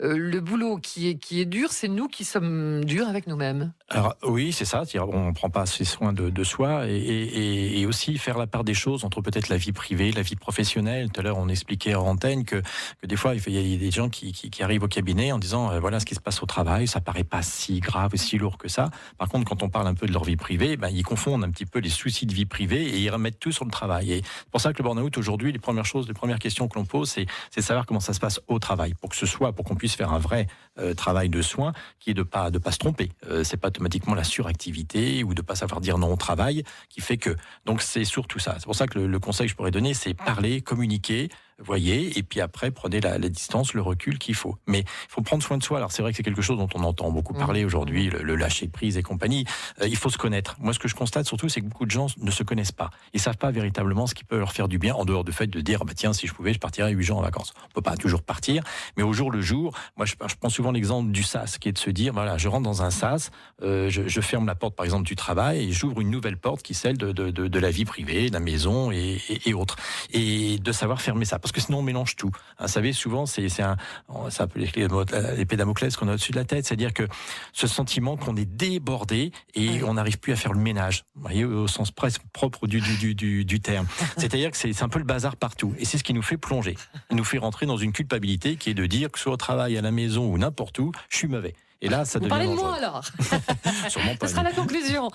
le 0.01 0.41
boulot 0.41 0.77
qui 0.77 1.09
est, 1.09 1.15
qui 1.15 1.41
est 1.41 1.47
dur, 1.47 1.73
c'est 1.73 1.89
nous 1.89 2.09
qui 2.09 2.25
sommes 2.25 2.85
durs 2.85 3.09
avec 3.09 3.27
nous-mêmes. 3.27 3.62
Alors 3.89 4.15
oui, 4.23 4.53
c'est 4.53 4.65
ça. 4.65 4.85
On 4.95 5.27
ne 5.29 5.33
prend 5.33 5.51
pas 5.51 5.63
assez 5.63 5.85
soin 5.85 6.13
de, 6.13 6.45
soi 6.45 6.87
et, 6.89 7.85
aussi 7.87 8.17
faire 8.17 8.39
la 8.39 8.47
part 8.47 8.65
des 8.65 8.75
choses 8.75 9.05
entre 9.05 9.21
peut-être 9.21 9.49
la 9.49 9.57
vie 9.57 9.73
privée, 9.73 10.13
la 10.13 10.23
vie 10.23 10.37
professionnelle. 10.37 11.11
Tout 11.11 11.21
à 11.21 11.25
l'heure, 11.25 11.39
on 11.39 11.49
expliquait 11.49 11.95
en 11.95 12.07
antenne 12.07 12.45
que, 12.45 12.63
des 13.03 13.17
fois, 13.17 13.35
il 13.35 13.53
y 13.53 13.75
a 13.75 13.79
des 13.79 13.91
gens 13.91 14.09
qui, 14.09 14.51
arrivent 14.61 14.85
au 14.85 14.89
cabinet 14.89 15.33
en 15.33 15.39
disant 15.39 15.73
euh, 15.73 15.81
voilà 15.81 15.99
ce 15.99 16.07
qui 16.07 16.15
se 16.15 16.21
passe 16.21 16.43
au 16.43 16.47
travail, 16.47 16.87
ça 16.87 17.01
paraît 17.01 17.25
pas 17.25 17.43
si 17.43 17.81
grave 17.81 18.13
si 18.15 18.39
lourd 18.39 18.59
que 18.59 18.69
ça. 18.69 18.91
Par 19.19 19.29
contre, 19.29 19.49
quand 19.49 19.63
on 19.63 19.69
parle 19.69 19.89
un 19.89 19.95
peu 19.95 20.07
de 20.07 20.13
leur 20.13 20.25
vie 20.25 20.37
privée, 20.37 20.77
ben, 20.77 20.89
ils 20.89 21.03
confondent 21.03 21.43
un 21.45 21.51
petit 21.51 21.67
peu 21.67 21.81
les 21.81 21.89
soucis 21.89 22.27
de 22.27 22.35
vie 22.35 22.47
privée 22.47 22.83
et 22.83 22.99
ils 22.99 23.11
remettent 23.11 23.41
tout 23.41 23.53
sur 23.53 23.65
le 23.65 23.71
travail. 23.71 24.13
Et 24.13 24.23
c'est 24.23 24.51
pour 24.51 24.61
ça 24.61 24.73
que 24.73 24.79
le 24.79 24.85
burn-out 24.85 25.19
aujourd'hui, 25.19 25.53
les 25.53 25.59
premières 25.59 25.85
choses, 25.85 26.07
les 26.07 26.15
premières 26.15 26.39
questions 26.39 26.69
que 26.69 26.79
l'on 26.79 26.85
pose, 26.85 27.11
c'est 27.11 27.27
de 27.57 27.61
savoir 27.61 27.87
comment 27.87 28.01
ça 28.01 28.13
se 28.13 28.21
passe 28.21 28.41
au 28.47 28.59
travail 28.59 28.95
pour 28.95 29.11
que 29.11 29.17
ce 29.17 29.27
soit, 29.27 29.53
pour 29.53 29.65
qu'on 29.65 29.75
puisse 29.75 29.95
faire 29.95 30.13
un 30.13 30.19
vrai 30.19 30.47
euh, 30.79 30.95
travail 30.95 31.29
de 31.29 31.43
soins 31.43 31.73
qui 31.99 32.11
est 32.11 32.15
de 32.15 32.23
pas 32.23 32.51
de 32.51 32.59
pas 32.59 32.73
se 32.73 32.79
tromper. 32.79 33.11
Euh, 33.29 33.42
c'est 33.45 33.57
pas 33.57 33.69
automatiquement 33.69 34.15
la 34.15 34.25
suractivité 34.25 35.25
ou 35.25 35.35
de 35.35 35.43
pas 35.43 35.55
savoir 35.55 35.81
dire 35.81 35.99
non 35.99 36.13
au 36.13 36.17
travail 36.17 36.63
qui 36.89 37.01
fait 37.01 37.17
que. 37.17 37.37
Donc 37.65 37.83
c'est 37.83 38.05
surtout 38.05 38.39
ça. 38.39 38.57
C'est 38.59 38.65
pour 38.65 38.75
ça 38.75 38.87
que 38.87 38.99
le, 38.99 39.07
le 39.07 39.19
conseil 39.19 39.47
que 39.47 39.51
je 39.53 39.57
pourrais 39.57 39.71
donner, 39.71 39.95
c'est 39.95 40.15
parler, 40.15 40.61
communiquer, 40.61 41.29
voyez, 41.65 42.19
et 42.19 42.23
puis 42.23 42.41
après, 42.41 42.71
prenez 42.71 43.01
la, 43.01 43.19
distance, 43.19 43.75
le 43.75 43.83
recul 43.83 44.19
qu'il 44.19 44.35
faut. 44.35 44.57
Mais 44.67 44.81
il 44.81 45.11
faut 45.11 45.23
prendre 45.23 45.43
soin 45.43 45.59
de 45.59 45.63
soi. 45.63 45.79
Alors 45.79 45.93
c'est 45.93 46.03
vrai 46.03 46.13
que 46.13 46.17
c'est 46.17 46.23
quelque 46.23 46.43
chose 46.43 46.59
dont 46.59 46.69
on 46.75 46.85
entend 46.85 47.11
beaucoup 47.11 47.35
parler 47.35 47.63
mmh. 47.63 47.67
aujourd'hui, 47.67 48.11
le, 48.11 48.37
lâcher 48.37 48.69
prise 48.69 48.97
et 48.97 49.03
compagnie. 49.03 49.45
Euh, 49.81 49.87
il 49.87 49.97
faut 49.97 50.11
se 50.11 50.19
connaître. 50.19 50.57
Moi, 50.59 50.73
ce 50.73 50.79
que 50.79 50.89
je 50.89 50.95
constate 50.95 51.27
surtout, 51.27 51.49
c'est 51.49 51.61
que 51.61 51.67
beaucoup 51.67 51.87
de 51.87 51.91
gens 51.91 52.07
ne 52.19 52.31
se 52.31 52.43
connaissent 52.43 52.73
pas. 52.73 52.91
Ils 53.13 53.21
savent 53.21 53.37
pas 53.37 53.51
véritablement 53.51 54.07
ce 54.07 54.15
qui 54.15 54.25
peut 54.25 54.39
leur 54.39 54.53
faire 54.53 54.69
du 54.69 54.79
bien, 54.79 54.95
en 54.95 55.05
dehors 55.05 55.25
du 55.25 55.33
fait 55.33 55.47
de 55.47 55.61
dire, 55.61 55.85
bah 55.85 55.93
tiens, 55.95 56.13
si 56.13 56.27
je 56.27 56.35
pouvais, 56.35 56.53
je 56.53 56.59
partirais 56.59 56.93
8 56.93 57.05
jours 57.05 57.19
en 57.19 57.23
vacances. 57.23 57.53
On 57.65 57.75
peut 57.75 57.83
pas 57.83 57.97
toujours 57.97 58.23
partir, 58.23 58.63
mais 58.97 59.03
au 59.03 59.13
jour 59.13 59.31
le 59.31 59.41
jour, 59.41 59.77
moi, 59.97 60.07
je, 60.07 60.15
je 60.27 60.35
prends 60.35 60.49
souvent 60.49 60.73
l'exemple 60.73 61.11
du 61.11 61.23
sas, 61.23 61.59
qui 61.59 61.69
est 61.69 61.73
de 61.73 61.79
se 61.79 61.91
dire, 61.91 62.13
voilà, 62.13 62.39
je 62.39 62.49
rentre 62.49 62.65
dans 62.65 62.83
un 62.83 62.91
sas, 62.91 63.31
euh, 63.63 63.89
je, 63.91 64.21
ferme 64.21 64.47
la 64.47 64.55
porte, 64.55 64.75
par 64.75 64.85
exemple, 64.85 65.05
du 65.05 65.17
travail, 65.17 65.69
et 65.69 65.73
j'ouvre 65.73 66.01
une 66.01 66.11
nouvelle 66.11 66.37
porte 66.37 66.63
qui 66.63 66.73
est 66.73 66.77
celle 66.77 66.97
de, 66.97 67.13
de, 67.13 67.59
la 67.59 67.71
vie 67.71 67.85
privée, 67.85 68.29
de 68.29 68.33
la 68.33 68.41
maison 68.41 68.91
et, 68.91 69.21
et 69.45 69.55
autres. 69.55 69.77
Et 70.13 70.59
de 70.59 70.73
savoir 70.73 71.01
fermer 71.01 71.25
ça, 71.25 71.39
parce 71.39 71.52
que 71.53 71.61
sinon 71.61 71.79
on 71.79 71.83
mélange 71.83 72.17
tout. 72.17 72.31
Vous 72.61 72.69
savez, 72.69 72.93
souvent, 72.93 73.27
c'est 73.27 73.49
un, 73.61 73.77
un 74.09 74.47
peu 74.47 74.61
l'épée 74.61 75.57
Damoclès 75.57 75.97
qu'on 75.97 76.09
a 76.09 76.15
au-dessus 76.15 76.33
de 76.33 76.37
la 76.39 76.45
tête, 76.45 76.67
c'est-à-dire 76.67 76.93
que 76.93 77.07
ce 77.53 77.67
sentiment 77.67 78.17
qu'on 78.17 78.37
est 78.37 78.45
débordé 78.45 79.33
et 79.55 79.83
on 79.85 79.95
n'arrive 79.95 80.19
plus 80.19 80.33
à 80.33 80.37
faire 80.37 80.53
le 80.53 80.61
ménage, 80.61 81.05
vous 81.15 81.23
voyez, 81.23 81.45
au 81.45 81.69
sens 81.69 81.91
presque 81.91 82.23
propre 82.33 82.67
du, 82.67 82.81
du, 82.81 83.15
du, 83.15 83.45
du 83.45 83.61
terme. 83.61 83.87
C'est-à-dire 84.17 84.51
que 84.51 84.57
c'est 84.57 84.83
un 84.83 84.89
peu 84.89 84.99
le 84.99 85.05
bazar 85.05 85.37
partout. 85.37 85.75
Et 85.79 85.85
c'est 85.85 85.99
ce 85.99 86.05
qui 86.05 86.15
nous 86.15 86.23
fait 86.23 86.37
plonger. 86.37 86.77
Il 87.11 87.17
nous 87.17 87.25
fait 87.25 87.39
rentrer 87.39 87.67
dans 87.67 87.77
une 87.77 87.93
culpabilité 87.93 88.57
qui 88.57 88.71
est 88.71 88.75
de 88.75 88.87
dire 88.87 89.11
que 89.11 89.19
soit 89.19 89.33
au 89.33 89.37
travail, 89.37 89.77
à 89.77 89.83
la 89.83 89.91
maison 89.91 90.27
ou 90.27 90.39
n'importe 90.39 90.79
où, 90.79 90.93
je 91.09 91.17
suis 91.17 91.29
mauvais. 91.29 91.55
Et 91.83 91.89
là, 91.89 92.05
ça 92.05 92.19
Vous 92.21 92.27
devient. 92.27 92.31
Parlez 92.31 92.47
de 92.47 92.55
moi 92.55 92.75
alors. 92.77 93.03
Sûrement 93.89 94.15
pas. 94.15 94.29
Ce 94.29 94.35
sera 94.35 94.45
la 94.45 94.53
conclusion. 94.53 95.11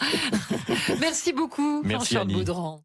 Merci 0.99 1.31
beaucoup, 1.31 1.81
Merci 1.83 2.13
Jean-Charles 2.13 2.33
Boudran. 2.33 2.75